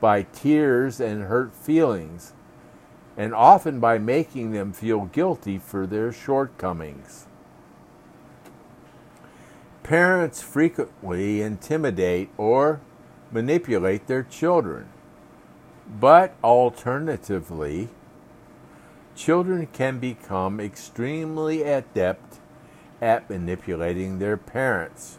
by 0.00 0.22
tears 0.22 0.98
and 0.98 1.22
hurt 1.22 1.54
feelings, 1.54 2.32
and 3.16 3.34
often 3.34 3.80
by 3.80 3.98
making 3.98 4.52
them 4.52 4.72
feel 4.72 5.06
guilty 5.06 5.58
for 5.58 5.86
their 5.86 6.12
shortcomings. 6.12 7.26
Parents 9.82 10.42
frequently 10.42 11.40
intimidate 11.40 12.30
or 12.36 12.80
manipulate 13.30 14.06
their 14.06 14.22
children, 14.22 14.88
but 15.88 16.34
alternatively, 16.42 17.88
children 19.14 19.66
can 19.72 19.98
become 19.98 20.60
extremely 20.60 21.62
adept 21.62 22.40
at 23.00 23.30
manipulating 23.30 24.18
their 24.18 24.36
parents. 24.36 25.18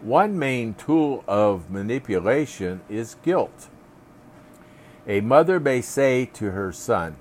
One 0.00 0.38
main 0.38 0.74
tool 0.74 1.22
of 1.28 1.70
manipulation 1.70 2.80
is 2.88 3.16
guilt. 3.22 3.68
A 5.06 5.20
mother 5.20 5.58
may 5.58 5.80
say 5.80 6.26
to 6.26 6.52
her 6.52 6.70
son, 6.70 7.16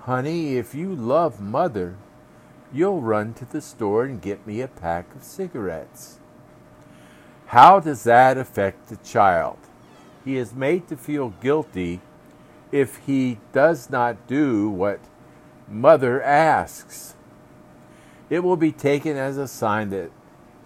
Honey, 0.00 0.56
if 0.56 0.74
you 0.74 0.94
love 0.94 1.38
mother, 1.38 1.96
you'll 2.72 3.02
run 3.02 3.34
to 3.34 3.44
the 3.44 3.60
store 3.60 4.04
and 4.04 4.22
get 4.22 4.46
me 4.46 4.62
a 4.62 4.68
pack 4.68 5.14
of 5.14 5.22
cigarettes. 5.22 6.18
How 7.48 7.78
does 7.78 8.04
that 8.04 8.38
affect 8.38 8.88
the 8.88 8.96
child? 8.96 9.58
He 10.24 10.36
is 10.36 10.54
made 10.54 10.88
to 10.88 10.96
feel 10.96 11.34
guilty 11.42 12.00
if 12.72 12.96
he 13.06 13.38
does 13.52 13.90
not 13.90 14.26
do 14.26 14.70
what 14.70 15.00
mother 15.68 16.22
asks. 16.22 17.14
It 18.30 18.40
will 18.40 18.56
be 18.56 18.72
taken 18.72 19.16
as 19.16 19.36
a 19.36 19.48
sign 19.48 19.90
that 19.90 20.10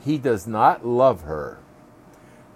he 0.04 0.18
does 0.18 0.46
not 0.46 0.86
love 0.86 1.22
her. 1.22 1.58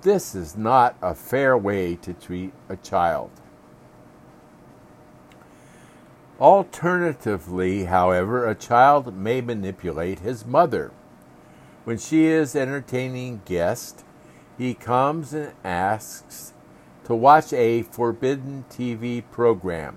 This 0.02 0.37
is 0.37 0.57
not 0.57 0.96
a 1.02 1.14
fair 1.14 1.59
way 1.59 1.96
to 1.96 2.12
treat 2.12 2.52
a 2.68 2.76
child. 2.76 3.31
Alternatively, 6.40 7.85
however, 7.85 8.46
a 8.46 8.55
child 8.55 9.16
may 9.16 9.40
manipulate 9.40 10.18
his 10.18 10.44
mother. 10.44 10.92
When 11.85 11.96
she 11.96 12.27
is 12.27 12.55
entertaining 12.55 13.40
guests, 13.46 14.05
he 14.59 14.75
comes 14.75 15.33
and 15.33 15.53
asks 15.64 16.53
to 17.05 17.14
watch 17.14 17.53
a 17.53 17.83
forbidden 17.83 18.64
TV 18.68 19.22
program. 19.31 19.96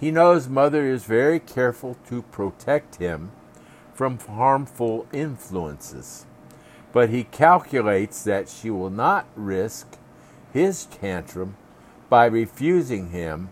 He 0.00 0.10
knows 0.10 0.48
mother 0.48 0.86
is 0.86 1.04
very 1.04 1.38
careful 1.38 1.96
to 2.08 2.22
protect 2.22 2.96
him 2.96 3.32
from 3.92 4.18
harmful 4.18 5.06
influences, 5.12 6.24
but 6.92 7.10
he 7.10 7.24
calculates 7.24 8.24
that 8.24 8.48
she 8.48 8.70
will 8.70 8.90
not 8.90 9.26
risk 9.36 9.98
his 10.52 10.86
tantrum 10.86 11.56
by 12.08 12.24
refusing 12.24 13.10
him 13.10 13.50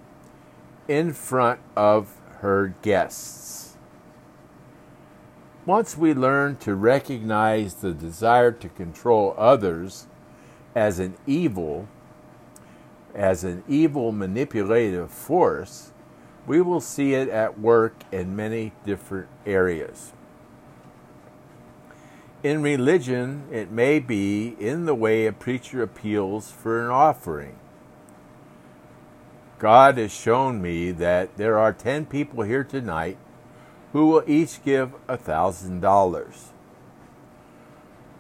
in 0.89 1.13
front 1.13 1.61
of 1.77 2.21
her 2.41 2.75
guests. 2.83 3.77
Once 5.65 5.97
we 5.97 6.13
learn 6.13 6.57
to 6.57 6.75
recognize 6.75 7.75
the 7.75 7.93
desire 7.93 8.51
to 8.51 8.69
control 8.69 9.35
others 9.39 10.09
as 10.75 10.99
an 10.99 11.15
evil, 11.27 11.87
as 13.15 13.45
an 13.45 13.63
evil 13.69 14.11
manipulative 14.11 15.11
force, 15.11 15.93
we 16.47 16.61
will 16.61 16.81
see 16.81 17.15
it 17.15 17.29
at 17.29 17.61
work 17.61 17.95
in 18.11 18.35
many 18.35 18.73
different 18.85 19.29
areas. 19.47 20.13
In 22.43 22.61
religion, 22.61 23.47
it 23.53 23.71
may 23.71 24.01
be 24.01 24.57
in 24.59 24.87
the 24.87 24.97
way 24.97 25.27
a 25.27 25.33
preacher 25.33 25.81
appeals 25.81 26.51
for 26.51 26.83
an 26.83 26.91
offering. 26.91 27.57
God 29.63 29.97
has 29.97 30.13
shown 30.13 30.61
me 30.61 30.91
that 30.91 31.37
there 31.37 31.57
are 31.57 31.73
10 31.73 32.07
people 32.07 32.43
here 32.43 32.65
tonight 32.65 33.17
who 33.93 34.09
will 34.09 34.25
each 34.27 34.61
give 34.65 34.93
a 35.07 35.17
$1,000. 35.17 36.35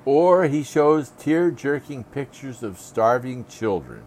Or 0.05 0.45
he 0.45 0.63
shows 0.63 1.11
tear 1.19 1.51
jerking 1.51 2.05
pictures 2.05 2.63
of 2.63 2.79
starving 2.79 3.45
children 3.47 4.05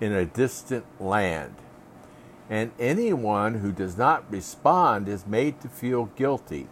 in 0.00 0.12
a 0.12 0.24
distant 0.24 0.84
land. 1.00 1.54
And 2.50 2.72
anyone 2.80 3.60
who 3.60 3.70
does 3.70 3.96
not 3.96 4.28
respond 4.28 5.08
is 5.08 5.28
made 5.28 5.60
to 5.60 5.68
feel 5.68 6.06
guilty. 6.16 6.66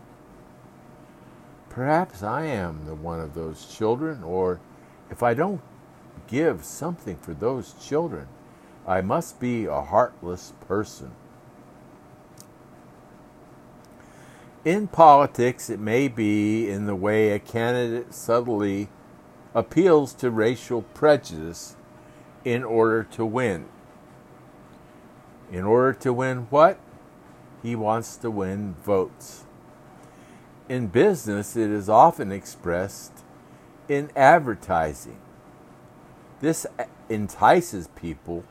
Perhaps 1.68 2.25
I 2.25 2.46
am 2.46 2.87
the 2.87 2.96
one 2.96 3.20
of 3.20 3.35
those 3.35 3.66
children, 3.66 4.25
or 4.25 4.59
if 5.12 5.22
I 5.22 5.33
don't 5.35 5.61
give 6.27 6.64
something 6.64 7.18
for 7.18 7.35
those 7.35 7.75
children, 7.81 8.27
I 8.87 9.01
must 9.01 9.40
be 9.40 9.66
a 9.66 9.81
heartless 9.81 10.53
person. 10.66 11.11
In 14.64 14.87
politics, 14.87 15.68
it 15.68 15.81
may 15.81 16.09
be 16.09 16.68
in 16.68 16.87
the 16.87 16.94
way 16.94 17.31
a 17.31 17.38
candidate 17.38 18.14
subtly 18.14 18.88
appeals 19.55 20.12
to 20.14 20.31
racial 20.31 20.83
prejudice 20.83 21.77
in 22.44 22.62
order 22.62 23.03
to 23.03 23.25
win. 23.25 23.66
In 25.51 25.64
order 25.64 25.92
to 26.01 26.12
win 26.12 26.46
what? 26.51 26.79
He 27.62 27.75
wants 27.75 28.16
to 28.18 28.31
win 28.31 28.75
votes. 28.85 29.44
In 30.68 30.88
business, 30.88 31.57
it 31.57 31.70
is 31.70 31.88
often 31.88 32.31
expressed 32.31 33.12
in 33.88 34.11
advertising. 34.14 35.18
This 36.40 36.66
entices 37.09 37.88
people 37.96 38.44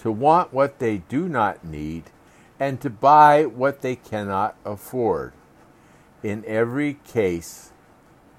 to 0.00 0.10
want 0.10 0.52
what 0.52 0.78
they 0.78 0.98
do 0.98 1.28
not 1.28 1.64
need 1.64 2.04
and 2.58 2.80
to 2.80 2.90
buy 2.90 3.44
what 3.44 3.80
they 3.82 3.96
cannot 3.96 4.56
afford. 4.64 5.32
In 6.22 6.44
every 6.46 6.94
case, 7.04 7.72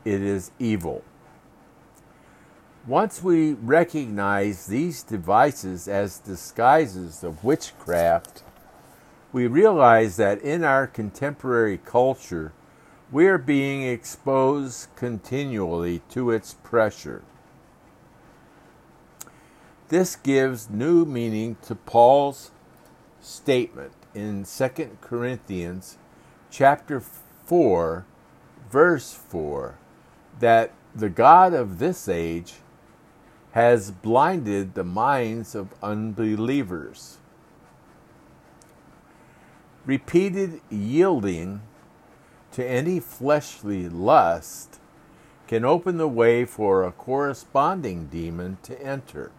it 0.05 0.21
is 0.21 0.51
evil. 0.59 1.03
Once 2.87 3.21
we 3.21 3.53
recognize 3.53 4.65
these 4.65 5.03
devices 5.03 5.87
as 5.87 6.17
disguises 6.19 7.23
of 7.23 7.43
witchcraft, 7.43 8.43
we 9.31 9.45
realize 9.45 10.17
that 10.17 10.41
in 10.41 10.63
our 10.63 10.87
contemporary 10.87 11.77
culture, 11.77 12.53
we 13.11 13.27
are 13.27 13.37
being 13.37 13.83
exposed 13.83 14.87
continually 14.95 16.01
to 16.09 16.31
its 16.31 16.55
pressure. 16.63 17.21
This 19.91 20.15
gives 20.15 20.69
new 20.69 21.03
meaning 21.03 21.57
to 21.63 21.75
Paul's 21.75 22.51
statement 23.19 23.91
in 24.15 24.45
2 24.45 24.97
Corinthians 25.01 25.97
chapter 26.49 27.01
4 27.01 28.05
verse 28.69 29.13
4 29.13 29.75
that 30.39 30.71
the 30.95 31.09
god 31.09 31.53
of 31.53 31.79
this 31.79 32.07
age 32.07 32.53
has 33.51 33.91
blinded 33.91 34.75
the 34.75 34.85
minds 34.85 35.55
of 35.55 35.73
unbelievers. 35.83 37.17
Repeated 39.85 40.61
yielding 40.69 41.63
to 42.53 42.65
any 42.65 43.01
fleshly 43.01 43.89
lust 43.89 44.79
can 45.47 45.65
open 45.65 45.97
the 45.97 46.07
way 46.07 46.45
for 46.45 46.85
a 46.85 46.93
corresponding 46.93 48.07
demon 48.07 48.57
to 48.63 48.81
enter. 48.81 49.31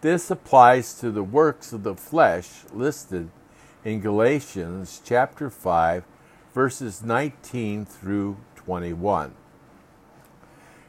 This 0.00 0.30
applies 0.30 0.94
to 1.00 1.10
the 1.10 1.24
works 1.24 1.72
of 1.72 1.82
the 1.82 1.96
flesh 1.96 2.62
listed 2.72 3.30
in 3.84 4.00
Galatians 4.00 5.02
chapter 5.04 5.50
5 5.50 6.04
verses 6.54 7.02
19 7.02 7.84
through 7.84 8.36
21. 8.54 9.34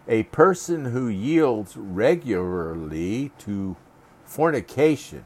A 0.07 0.23
person 0.23 0.85
who 0.85 1.07
yields 1.07 1.75
regularly 1.75 3.31
to 3.39 3.77
fornication 4.25 5.25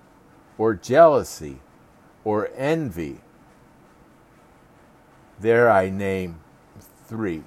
or 0.57 0.73
jealousy 0.73 1.59
or 2.23 2.49
envy. 2.55 3.19
There 5.41 5.69
I 5.69 5.89
name 5.89 6.39
three. 7.05 7.43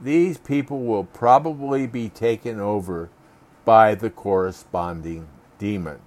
These 0.00 0.38
people 0.38 0.84
will 0.84 1.04
probably 1.04 1.86
be 1.86 2.08
taken 2.08 2.58
over 2.58 3.10
by 3.64 3.94
the 3.94 4.08
corresponding 4.08 5.28
demon. 5.58 6.00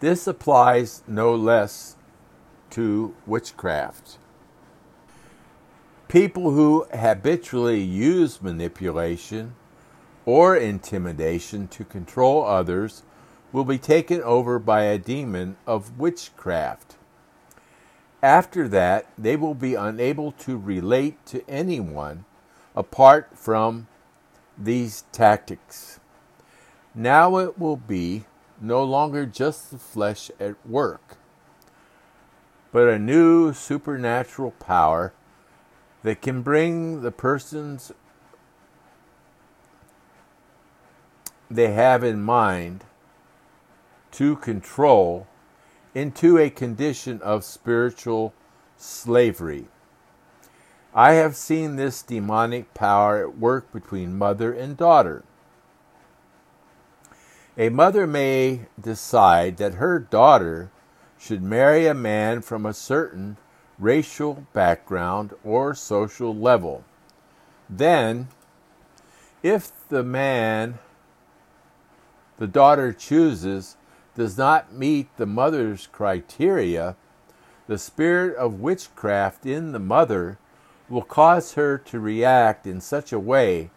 This 0.00 0.26
applies 0.26 1.02
no 1.08 1.34
less 1.34 1.96
to 2.70 3.14
witchcraft. 3.26 4.18
People 6.08 6.50
who 6.50 6.86
habitually 6.92 7.80
use 7.80 8.42
manipulation 8.42 9.54
or 10.26 10.56
intimidation 10.56 11.66
to 11.68 11.84
control 11.84 12.44
others 12.44 13.02
will 13.52 13.64
be 13.64 13.78
taken 13.78 14.20
over 14.22 14.58
by 14.58 14.82
a 14.82 14.98
demon 14.98 15.56
of 15.66 15.98
witchcraft. 15.98 16.96
After 18.24 18.66
that, 18.68 19.04
they 19.18 19.36
will 19.36 19.52
be 19.52 19.74
unable 19.74 20.32
to 20.32 20.56
relate 20.56 21.26
to 21.26 21.46
anyone 21.46 22.24
apart 22.74 23.28
from 23.34 23.86
these 24.56 25.04
tactics. 25.12 26.00
Now 26.94 27.36
it 27.36 27.58
will 27.58 27.76
be 27.76 28.24
no 28.58 28.82
longer 28.82 29.26
just 29.26 29.70
the 29.70 29.76
flesh 29.76 30.30
at 30.40 30.54
work, 30.66 31.18
but 32.72 32.88
a 32.88 32.98
new 32.98 33.52
supernatural 33.52 34.52
power 34.52 35.12
that 36.02 36.22
can 36.22 36.40
bring 36.40 37.02
the 37.02 37.12
persons 37.12 37.92
they 41.50 41.74
have 41.74 42.02
in 42.02 42.22
mind 42.22 42.84
to 44.12 44.36
control 44.36 45.26
into 45.94 46.38
a 46.38 46.50
condition 46.50 47.20
of 47.22 47.44
spiritual 47.44 48.34
slavery. 48.76 49.66
I 50.94 51.12
have 51.14 51.36
seen 51.36 51.76
this 51.76 52.02
demonic 52.02 52.74
power 52.74 53.20
at 53.22 53.38
work 53.38 53.72
between 53.72 54.18
mother 54.18 54.52
and 54.52 54.76
daughter. 54.76 55.24
A 57.56 57.68
mother 57.68 58.06
may 58.06 58.66
decide 58.80 59.56
that 59.58 59.74
her 59.74 59.98
daughter 59.98 60.70
should 61.18 61.42
marry 61.42 61.86
a 61.86 61.94
man 61.94 62.42
from 62.42 62.66
a 62.66 62.74
certain 62.74 63.36
racial 63.78 64.46
background 64.52 65.32
or 65.44 65.74
social 65.74 66.34
level. 66.34 66.84
Then, 67.68 68.28
if 69.42 69.72
the 69.88 70.02
man 70.02 70.78
the 72.38 72.46
daughter 72.46 72.92
chooses 72.92 73.76
does 74.14 74.38
not 74.38 74.72
meet 74.72 75.14
the 75.16 75.26
mother's 75.26 75.86
criteria, 75.86 76.96
the 77.66 77.78
spirit 77.78 78.36
of 78.36 78.60
witchcraft 78.60 79.46
in 79.46 79.72
the 79.72 79.78
mother 79.78 80.38
will 80.88 81.02
cause 81.02 81.54
her 81.54 81.78
to 81.78 81.98
react 81.98 82.66
in 82.66 82.80
such 82.80 83.12
a 83.12 83.18
way 83.18 83.70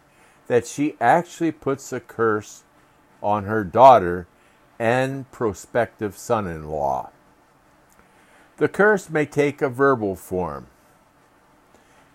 that 0.46 0.66
she 0.66 0.96
actually 1.00 1.52
puts 1.52 1.92
a 1.92 2.00
curse 2.00 2.64
on 3.22 3.44
her 3.44 3.64
daughter 3.64 4.26
and 4.78 5.30
prospective 5.32 6.16
son 6.16 6.46
in 6.46 6.68
law. 6.68 7.10
The 8.58 8.68
curse 8.68 9.08
may 9.10 9.26
take 9.26 9.62
a 9.62 9.68
verbal 9.68 10.16
form. 10.16 10.66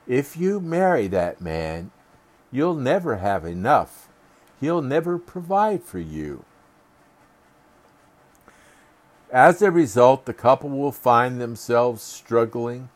If 0.07 0.36
you 0.36 0.59
marry 0.59 1.07
that 1.07 1.41
man, 1.41 1.91
you'll 2.51 2.76
never 2.76 3.17
have 3.17 3.45
enough. 3.45 4.09
He'll 4.59 4.82
never 4.82 5.17
provide 5.17 5.84
for 5.84 5.99
you. 5.99 6.45
As 9.34 9.63
a 9.63 9.71
result, 9.71 10.27
the 10.27 10.34
couple 10.34 10.69
will 10.69 10.91
find 10.91 11.41
themselves 11.41 12.03
struggling 12.03 12.89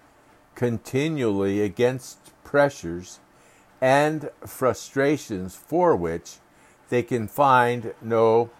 continually 0.53 1.61
against 1.61 2.31
pressures 2.43 3.19
and 3.81 4.29
frustrations 4.45 5.55
for 5.55 5.95
which 5.95 6.35
they 6.89 7.01
can 7.01 7.27
find 7.27 7.95
no 8.03 8.51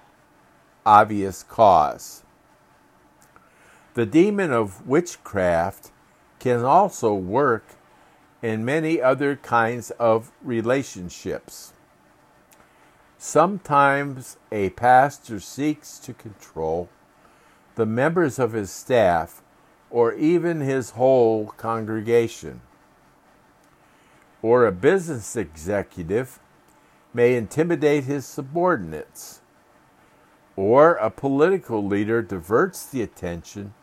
obvious 0.88 1.44
cause. 1.44 2.24
The 3.94 4.08
demon 4.08 4.52
of 4.52 4.88
witchcraft 4.88 5.92
can 6.40 6.66
also 6.66 7.14
work 7.14 7.76
in 8.42 8.66
many 8.66 9.00
other 9.00 9.36
kinds 9.36 9.92
of 9.92 10.32
relationships. 10.42 11.74
Sometimes 13.20 14.38
a 14.52 14.72
pastor 14.72 15.40
seeks 15.40 16.00
to 16.00 16.14
control 16.14 16.90
the 17.78 17.86
members 17.86 18.40
of 18.40 18.54
his 18.54 18.72
staff 18.72 19.44
or 19.92 20.12
even 20.16 20.62
his 20.62 20.92
whole 20.92 21.46
congregation. 21.58 22.60
Or 24.42 24.66
a 24.66 24.72
business 24.72 25.36
executive 25.36 26.40
may 27.14 27.36
intimidate 27.36 28.06
his 28.06 28.26
subordinates, 28.26 29.42
or 30.56 30.96
a 30.96 31.12
political 31.12 31.86
leader 31.86 32.24
diverts 32.24 32.84
the 32.88 33.04
attention 33.04 33.76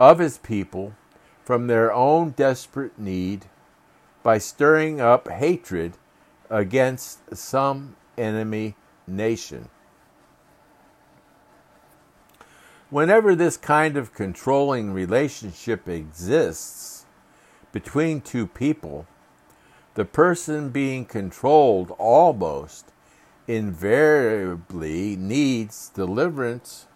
of 0.00 0.18
his 0.18 0.38
people 0.38 0.94
from 1.44 1.68
their 1.68 1.92
own 1.92 2.30
desperate 2.30 2.98
need 2.98 3.46
by 4.24 4.38
stirring 4.38 5.00
up 5.00 5.28
hatred 5.28 5.96
against 6.50 7.36
some 7.36 7.94
enemy 8.18 8.74
nation. 9.06 9.68
Whenever 12.92 13.34
this 13.34 13.56
kind 13.56 13.96
of 13.96 14.12
controlling 14.12 14.92
relationship 14.92 15.88
exists 15.88 17.06
between 17.72 18.20
two 18.20 18.46
people, 18.46 19.06
the 19.94 20.04
person 20.04 20.68
being 20.68 21.06
controlled 21.06 21.90
almost 21.92 22.92
invariably 23.48 25.16
needs 25.16 25.88
deliverance 25.94 26.86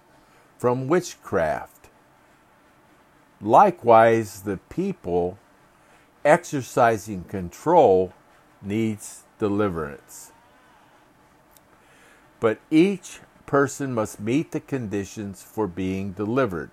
from 0.58 0.86
witchcraft. 0.86 1.88
Likewise, 3.40 4.42
the 4.42 4.58
people 4.68 5.38
exercising 6.26 7.24
control 7.24 8.12
needs 8.60 9.22
deliverance. 9.38 10.30
But 12.38 12.58
each 12.70 13.20
person 13.46 13.94
must 13.94 14.20
meet 14.20 14.52
the 14.52 14.60
conditions 14.60 15.42
for 15.42 15.66
being 15.66 16.12
delivered. 16.12 16.70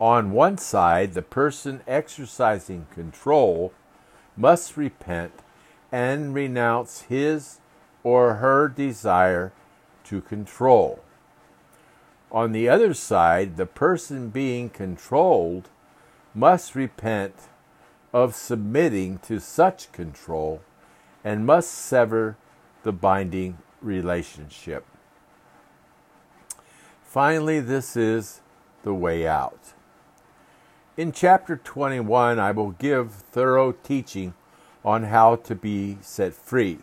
On 0.00 0.32
one 0.32 0.58
side, 0.58 1.14
the 1.14 1.22
person 1.22 1.80
exercising 1.86 2.86
control 2.92 3.72
must 4.36 4.76
repent 4.76 5.32
and 5.90 6.34
renounce 6.34 7.02
his 7.02 7.60
or 8.02 8.34
her 8.34 8.68
desire 8.68 9.52
to 10.04 10.20
control. 10.20 11.02
On 12.30 12.52
the 12.52 12.68
other 12.68 12.92
side, 12.92 13.56
the 13.56 13.66
person 13.66 14.28
being 14.28 14.68
controlled 14.68 15.68
must 16.34 16.74
repent 16.74 17.34
of 18.12 18.34
submitting 18.34 19.18
to 19.18 19.40
such 19.40 19.90
control 19.92 20.60
and 21.22 21.46
must 21.46 21.70
sever 21.70 22.36
the 22.82 22.92
binding 22.92 23.58
relationship. 23.80 24.84
Finally, 27.14 27.60
this 27.60 27.96
is 27.96 28.40
the 28.82 28.92
way 28.92 29.24
out. 29.24 29.72
In 30.96 31.12
chapter 31.12 31.54
21, 31.54 32.40
I 32.40 32.50
will 32.50 32.72
give 32.72 33.12
thorough 33.12 33.70
teaching 33.70 34.34
on 34.84 35.04
how 35.04 35.36
to 35.36 35.54
be 35.54 35.96
set 36.00 36.34
free. 36.34 36.78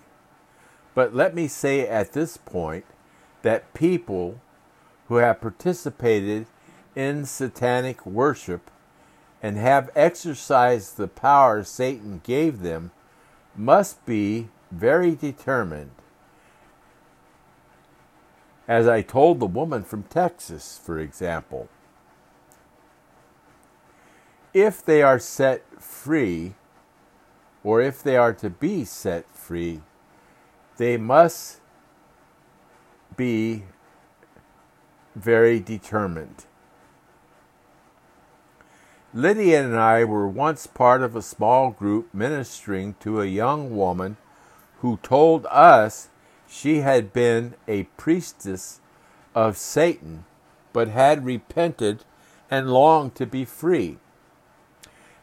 But 0.95 1.13
let 1.13 1.36
me 1.36 1.49
say 1.49 1.86
at 1.86 2.13
this 2.13 2.38
point 2.38 2.86
that 3.41 3.73
people 3.73 4.39
who 5.09 5.15
have 5.15 5.41
participated 5.41 6.45
in 6.95 7.25
satanic 7.25 8.05
worship 8.05 8.71
and 9.43 9.57
have 9.57 9.89
exercised 9.97 10.95
the 10.95 11.09
power 11.09 11.61
Satan 11.61 12.21
gave 12.23 12.61
them 12.61 12.91
must 13.53 14.05
be 14.05 14.47
very 14.71 15.13
determined 15.13 16.01
as 18.72 18.88
I 18.88 19.01
told 19.01 19.41
the 19.41 19.47
woman 19.47 19.84
from 19.84 20.03
Texas, 20.03 20.80
for 20.82 20.97
example. 20.97 21.67
If 24.53 24.82
they 24.82 25.01
are 25.01 25.19
set 25.19 25.65
free, 25.84 26.53
or 27.65 27.82
if 27.82 28.01
they 28.01 28.15
are 28.15 28.32
to 28.32 28.49
be 28.49 28.86
set 28.86 29.30
free, 29.36 29.82
they 30.78 30.95
must 30.95 31.59
be 33.17 33.63
very 35.17 35.59
determined. 35.59 36.45
Lydia 39.13 39.65
and 39.65 39.76
I 39.76 40.05
were 40.05 40.30
once 40.30 40.65
part 40.65 41.01
of 41.01 41.13
a 41.13 41.22
small 41.22 41.72
group 41.72 42.13
ministering 42.13 42.95
to 43.01 43.19
a 43.19 43.26
young 43.26 43.76
woman 43.76 44.15
who 44.80 44.95
told 45.03 45.45
us 45.47 46.07
she 46.52 46.82
had 46.82 47.14
been 47.14 47.56
a 47.66 47.84
priestess 47.95 48.82
of 49.34 49.56
Satan 49.56 50.26
but 50.74 50.89
had 50.89 51.24
repented 51.24 52.04
and 52.49 52.70
longed 52.70 53.16
to 53.16 53.26
be 53.26 53.45
free. 53.45 53.97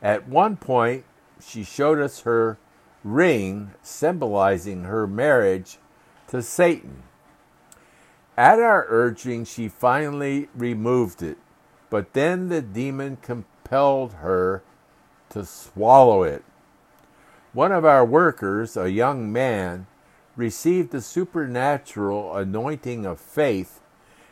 At 0.02 0.26
one 0.26 0.56
point, 0.56 1.04
she 1.38 1.64
showed 1.64 1.98
us 1.98 2.20
her 2.20 2.56
ring 3.04 3.72
symbolizing 3.82 4.84
her 4.84 5.06
marriage 5.06 5.76
to 6.28 6.42
Satan. 6.42 7.02
At 8.34 8.58
our 8.58 8.86
urging, 8.88 9.44
she 9.44 9.68
finally 9.68 10.48
removed 10.54 11.22
it, 11.22 11.36
but 11.90 12.14
then 12.14 12.48
the 12.48 12.62
demon 12.62 13.18
compelled 13.20 14.14
her 14.14 14.62
to 15.28 15.44
swallow 15.44 16.22
it. 16.22 16.42
One 17.52 17.72
of 17.72 17.84
our 17.84 18.04
workers, 18.04 18.78
a 18.78 18.90
young 18.90 19.30
man, 19.30 19.86
received 20.38 20.94
a 20.94 21.00
supernatural 21.00 22.36
anointing 22.36 23.04
of 23.04 23.20
faith 23.20 23.80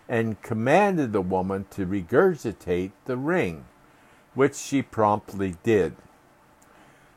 and 0.08 0.40
commanded 0.40 1.12
the 1.12 1.20
woman 1.20 1.66
to 1.68 1.84
regurgitate 1.84 2.92
the 3.06 3.16
ring, 3.16 3.64
which 4.32 4.54
she 4.54 4.80
promptly 4.80 5.56
did. 5.64 5.96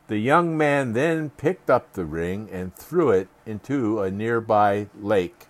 The 0.07 0.17
young 0.17 0.57
man 0.57 0.93
then 0.93 1.29
picked 1.29 1.69
up 1.69 1.93
the 1.93 2.03
ring 2.03 2.49
and 2.51 2.75
threw 2.75 3.11
it 3.11 3.27
into 3.45 4.01
a 4.01 4.09
nearby 4.09 4.87
lake. 4.99 5.45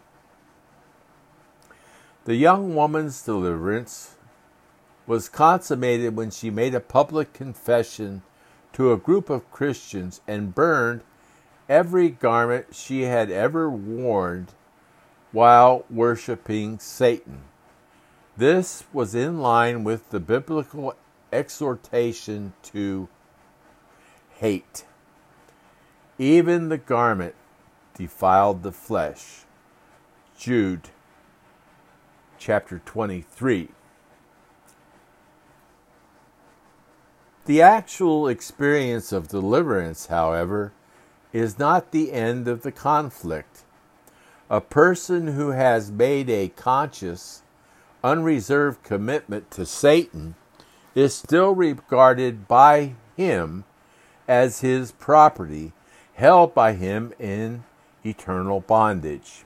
The 2.26 2.36
young 2.36 2.76
woman's 2.76 3.22
deliverance 3.22 4.16
was 5.08 5.30
consummated 5.30 6.18
when 6.18 6.30
she 6.30 6.50
made 6.50 6.76
a 6.76 6.82
public 6.82 7.32
confession 7.32 8.22
to 8.74 8.92
a 8.92 8.98
group 8.98 9.30
of 9.30 9.50
Christians 9.50 10.20
and 10.28 10.54
burned 10.54 11.04
every 11.70 12.10
garment 12.10 12.66
she 12.74 13.04
had 13.04 13.30
ever 13.30 13.70
worn 13.70 14.48
while 15.32 15.86
worshiping 15.90 16.80
Satan. 16.80 17.44
This 18.36 18.84
was 18.92 19.14
in 19.14 19.40
line 19.40 19.84
with 19.84 20.10
the 20.10 20.20
biblical 20.20 20.96
exhortation 21.32 22.54
to 22.64 23.08
hate. 24.32 24.86
Even 26.18 26.70
the 26.70 26.78
garment 26.78 27.36
defiled 27.94 28.64
the 28.64 28.72
flesh. 28.72 29.46
Jude 30.38 30.90
chapter 32.40 32.80
23. 32.80 33.70
The 37.46 37.62
actual 37.62 38.28
experience 38.28 39.12
of 39.12 39.28
deliverance, 39.28 40.08
however, 40.08 40.72
is 41.32 41.60
not 41.60 41.92
the 41.92 42.12
end 42.12 42.48
of 42.48 42.64
the 42.64 42.72
conflict. 42.72 43.64
A 44.50 44.62
person 44.62 45.28
who 45.28 45.50
has 45.50 45.92
made 45.92 46.30
a 46.30 46.50
conscious, 46.50 47.44
unreserved 48.04 48.84
commitment 48.84 49.52
to 49.52 49.66
Satan 49.66 50.36
is 50.96 51.14
still 51.14 51.54
regarded 51.54 52.48
by 52.48 52.96
him 53.16 53.64
as 54.28 54.62
his 54.62 54.92
property, 54.92 55.74
held 56.16 56.56
by 56.56 56.74
him 56.74 57.14
in 57.20 57.64
eternal 58.04 58.60
bondage. 58.60 59.46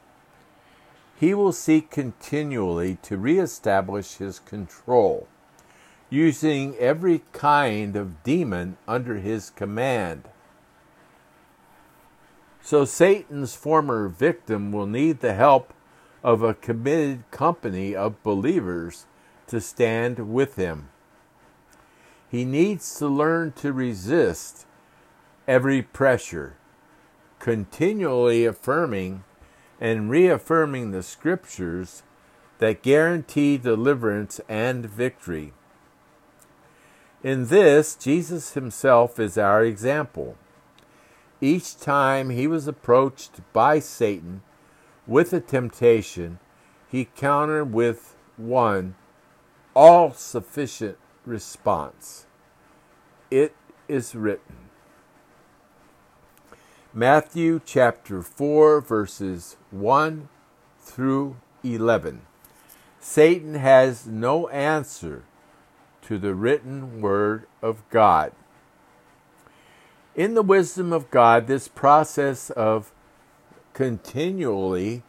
He 1.19 1.33
will 1.33 1.51
seek 1.51 1.89
continually 1.89 2.97
to 3.03 3.17
reestablish 3.17 4.15
his 4.15 4.39
control, 4.39 5.27
using 6.09 6.75
every 6.77 7.23
kind 7.33 7.95
of 7.95 8.23
demon 8.23 8.77
under 8.87 9.15
his 9.15 9.49
command 9.49 10.29
so 12.63 12.85
Satan's 12.85 13.55
former 13.55 14.07
victim 14.07 14.71
will 14.71 14.87
need 14.87 15.19
the 15.19 15.33
help 15.33 15.73
of 16.23 16.41
a 16.41 16.53
committed 16.53 17.29
company 17.29 17.93
of 17.93 18.23
believers 18.23 19.05
to 19.47 19.59
stand 19.59 20.31
with 20.33 20.55
him. 20.55 20.87
He 22.31 22.45
needs 22.45 22.95
to 22.95 23.07
learn 23.07 23.51
to 23.57 23.73
resist 23.73 24.65
every 25.45 25.81
pressure, 25.81 26.55
continually 27.37 28.45
affirming 28.45 29.25
and 29.81 30.09
reaffirming 30.09 30.91
the 30.91 31.03
scriptures 31.03 32.03
that 32.59 32.81
guarantee 32.81 33.57
deliverance 33.57 34.39
and 34.47 34.85
victory. 34.85 35.51
In 37.21 37.47
this, 37.47 37.93
Jesus 37.93 38.53
himself 38.53 39.19
is 39.19 39.37
our 39.37 39.65
example. 39.65 40.37
Each 41.43 41.77
time 41.77 42.29
he 42.29 42.47
was 42.47 42.69
approached 42.69 43.41
by 43.51 43.79
Satan 43.79 44.43
with 45.05 45.33
a 45.33 45.41
temptation, 45.41 46.39
he 46.87 47.03
countered 47.03 47.73
with 47.73 48.15
one 48.37 48.95
all 49.75 50.13
sufficient 50.13 50.97
response. 51.25 52.27
It 53.29 53.53
is 53.89 54.15
written. 54.15 54.69
Matthew 56.93 57.59
chapter 57.65 58.21
4, 58.21 58.79
verses 58.79 59.57
1 59.69 60.29
through 60.79 61.35
11. 61.61 62.21
Satan 63.01 63.55
has 63.55 64.07
no 64.07 64.47
answer 64.47 65.23
to 66.03 66.17
the 66.17 66.35
written 66.35 67.01
word 67.01 67.47
of 67.61 67.83
God. 67.89 68.31
In 70.15 70.35
the 70.35 70.43
wisdom 70.43 70.93
of 70.93 71.09
God, 71.09 71.47
this 71.47 71.67
process 71.67 72.51
of 72.51 72.91
continually 73.73 75.01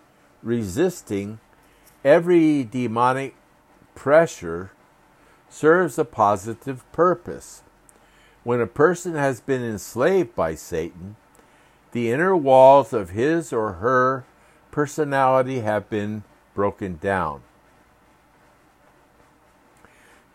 resisting 0.43 1.41
every 2.03 2.65
demonic 2.65 3.35
pressure 3.95 4.71
serves 5.51 5.99
a 5.99 6.07
positive 6.07 6.91
purpose. 6.91 7.63
When 8.45 8.63
a 8.63 8.67
person 8.67 9.15
has 9.15 9.41
been 9.41 9.63
enslaved 9.63 10.35
by 10.35 10.55
Satan, 10.55 11.17
the 11.93 12.11
inner 12.11 12.35
walls 12.35 12.95
of 12.95 13.11
his 13.11 13.53
or 13.53 13.75
her 13.75 14.25
personality 14.71 15.61
have 15.61 15.91
been 15.91 16.25
broken 16.55 16.97
down. 16.97 17.43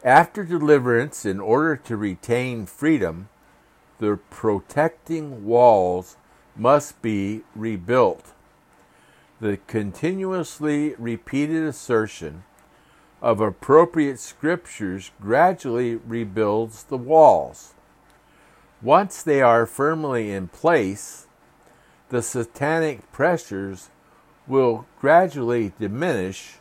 After 0.03 0.43
deliverance, 0.43 1.25
in 1.25 1.39
order 1.39 1.75
to 1.75 1.97
retain 1.97 2.67
freedom, 2.67 3.29
the 3.99 4.19
protecting 4.29 5.45
walls 5.45 6.17
must 6.55 7.01
be 7.01 7.41
rebuilt. 7.55 8.33
The 9.39 9.59
continuously 9.67 10.95
repeated 10.97 11.63
assertion 11.63 12.43
of 13.21 13.39
appropriate 13.39 14.19
scriptures 14.19 15.11
gradually 15.21 15.95
rebuilds 15.95 16.83
the 16.83 16.97
walls. 16.97 17.73
Once 18.81 19.21
they 19.21 19.41
are 19.41 19.65
firmly 19.65 20.31
in 20.31 20.47
place, 20.47 21.27
the 22.09 22.21
satanic 22.21 23.11
pressures 23.11 23.89
will 24.47 24.85
gradually 24.99 25.73
diminish 25.79 26.55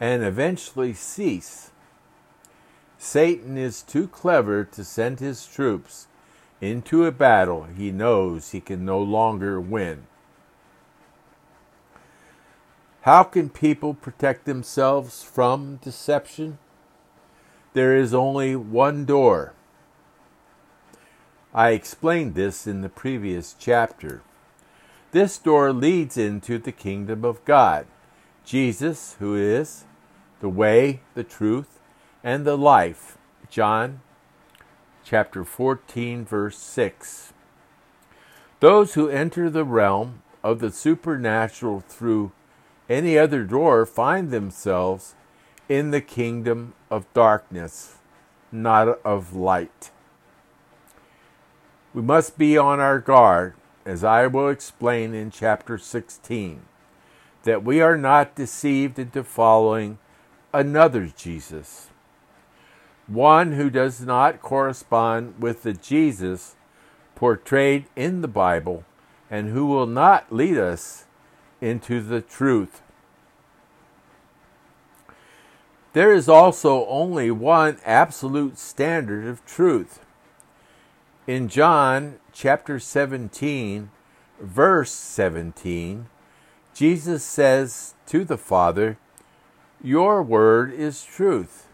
and 0.00 0.22
eventually 0.22 0.94
cease. 0.94 1.70
Satan 3.16 3.56
is 3.56 3.80
too 3.80 4.08
clever 4.08 4.62
to 4.62 4.84
send 4.84 5.20
his 5.20 5.46
troops 5.46 6.06
into 6.60 7.06
a 7.06 7.10
battle 7.10 7.62
he 7.64 7.90
knows 7.90 8.50
he 8.50 8.60
can 8.60 8.84
no 8.84 9.00
longer 9.00 9.58
win. 9.58 10.06
How 13.00 13.22
can 13.22 13.48
people 13.48 13.94
protect 13.94 14.44
themselves 14.44 15.22
from 15.22 15.76
deception? 15.76 16.58
There 17.72 17.96
is 17.96 18.12
only 18.12 18.54
one 18.54 19.06
door. 19.06 19.54
I 21.54 21.70
explained 21.70 22.34
this 22.34 22.66
in 22.66 22.82
the 22.82 22.90
previous 22.90 23.56
chapter. 23.58 24.20
This 25.12 25.38
door 25.38 25.72
leads 25.72 26.18
into 26.18 26.58
the 26.58 26.70
kingdom 26.70 27.24
of 27.24 27.42
God. 27.46 27.86
Jesus, 28.44 29.16
who 29.20 29.34
is 29.34 29.84
the 30.40 30.50
way, 30.50 31.00
the 31.14 31.24
truth, 31.24 31.80
and 32.26 32.44
the 32.44 32.58
life. 32.58 33.16
John 33.48 34.00
chapter 35.04 35.44
14, 35.44 36.24
verse 36.24 36.58
6. 36.58 37.32
Those 38.58 38.94
who 38.94 39.08
enter 39.08 39.48
the 39.48 39.62
realm 39.62 40.22
of 40.42 40.58
the 40.58 40.72
supernatural 40.72 41.84
through 41.86 42.32
any 42.90 43.16
other 43.16 43.44
door 43.44 43.86
find 43.86 44.32
themselves 44.32 45.14
in 45.68 45.92
the 45.92 46.00
kingdom 46.00 46.74
of 46.90 47.12
darkness, 47.14 47.98
not 48.50 48.88
of 49.04 49.36
light. 49.36 49.92
We 51.94 52.02
must 52.02 52.36
be 52.36 52.58
on 52.58 52.80
our 52.80 52.98
guard 52.98 53.54
as 53.84 54.02
I 54.02 54.26
will 54.26 54.48
explain 54.48 55.14
in 55.14 55.30
chapter 55.30 55.78
16, 55.78 56.62
that 57.44 57.62
we 57.62 57.80
are 57.80 57.96
not 57.96 58.34
deceived 58.34 58.98
into 58.98 59.22
following 59.22 59.98
another 60.52 61.06
Jesus, 61.06 61.90
one 63.06 63.52
who 63.52 63.70
does 63.70 64.00
not 64.00 64.42
correspond 64.42 65.40
with 65.40 65.62
the 65.62 65.72
Jesus 65.72 66.56
portrayed 67.14 67.86
in 67.94 68.20
the 68.20 68.28
Bible 68.28 68.84
and 69.30 69.50
who 69.50 69.66
will 69.66 69.86
not 69.86 70.32
lead 70.32 70.58
us 70.58 71.04
into 71.60 72.00
the 72.00 72.20
truth. 72.20 72.82
There 75.92 76.12
is 76.12 76.28
also 76.28 76.86
only 76.88 77.30
one 77.30 77.78
absolute 77.84 78.58
standard 78.58 79.26
of 79.26 79.44
truth. 79.46 80.04
In 81.26 81.48
John 81.48 82.16
chapter 82.32 82.78
17, 82.78 83.90
verse 84.38 84.92
17, 84.92 86.06
Jesus 86.74 87.24
says 87.24 87.94
to 88.06 88.24
the 88.24 88.36
Father, 88.36 88.98
Your 89.82 90.22
word 90.22 90.70
is 90.72 91.02
truth. 91.02 91.66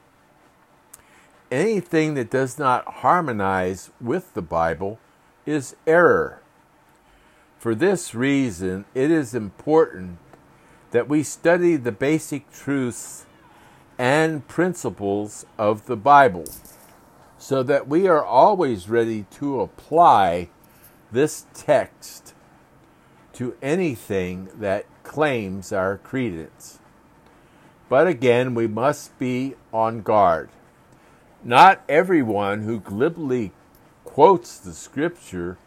Anything 1.53 2.15
that 2.15 2.31
does 2.31 2.59
not 2.59 2.87
harmonize 2.87 3.91
with 4.01 4.33
the 4.33 4.41
Bible 4.41 4.99
is 5.45 5.77
error. 5.87 6.41
For 7.59 7.75
this 7.75 8.15
reason, 8.15 8.87
it 8.95 9.11
is 9.11 9.35
important 9.35 10.17
that 10.93 11.11
we 11.11 11.23
study 11.23 11.77
the 11.77 11.93
basic 11.93 12.51
truths 12.51 13.27
and 13.99 14.49
principles 14.49 15.45
of 15.59 15.85
the 15.85 15.97
Bible 15.97 16.47
so 17.37 17.63
that 17.63 17.87
we 17.87 18.09
are 18.09 18.25
always 18.25 18.89
ready 18.89 19.27
to 19.33 19.61
apply 19.61 20.49
this 21.11 21.45
text 21.53 22.33
to 23.35 23.59
anything 23.61 24.49
that 24.55 24.87
claims 25.03 25.71
our 25.71 25.99
credence. 25.99 26.79
But 27.91 28.07
again, 28.07 28.55
we 28.55 28.67
must 28.67 29.19
be 29.19 29.57
on 29.71 30.01
guard. 30.01 30.49
Not 31.45 31.83
everyone 31.89 32.63
who 32.63 32.79
glibly 32.79 33.53
quotes 34.05 34.59
the 34.59 34.73
scripture 34.73 35.59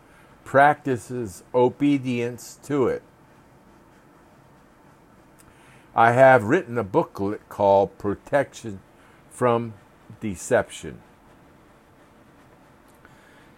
practices 0.45 1.43
obedience 1.53 2.57
to 2.63 2.87
it. 2.87 3.03
I 5.93 6.13
have 6.13 6.43
written 6.43 6.77
a 6.77 6.83
booklet 6.83 7.47
called 7.49 7.97
Protection 7.97 8.79
from 9.29 9.73
Deception. 10.21 11.01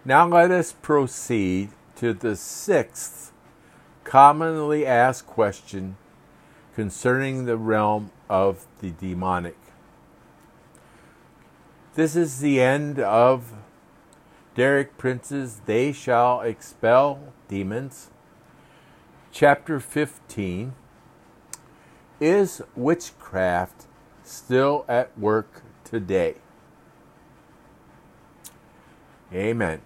Now 0.04 0.28
let 0.28 0.50
us 0.50 0.72
proceed 0.72 1.70
to 1.98 2.14
the 2.14 2.36
sixth 2.36 3.32
commonly 4.04 4.86
asked 4.86 5.28
question 5.28 5.98
concerning 6.74 7.46
the 7.46 7.58
realm 7.58 8.12
of 8.30 8.66
the 8.80 8.92
demonic. 8.92 9.58
This 11.98 12.16
is 12.16 12.42
the 12.42 12.62
end 12.62 13.00
of 13.00 13.54
Derek 14.54 15.00
Prince's 15.00 15.62
They 15.66 15.92
Shall 15.92 16.42
Expel 16.42 17.34
Demons, 17.48 18.12
chapter 19.32 19.80
15. 19.80 20.76
Is 22.20 22.62
witchcraft 22.76 23.88
still 24.22 24.86
at 24.88 25.18
work 25.18 25.64
today? 25.84 26.36
Amen. 29.34 29.82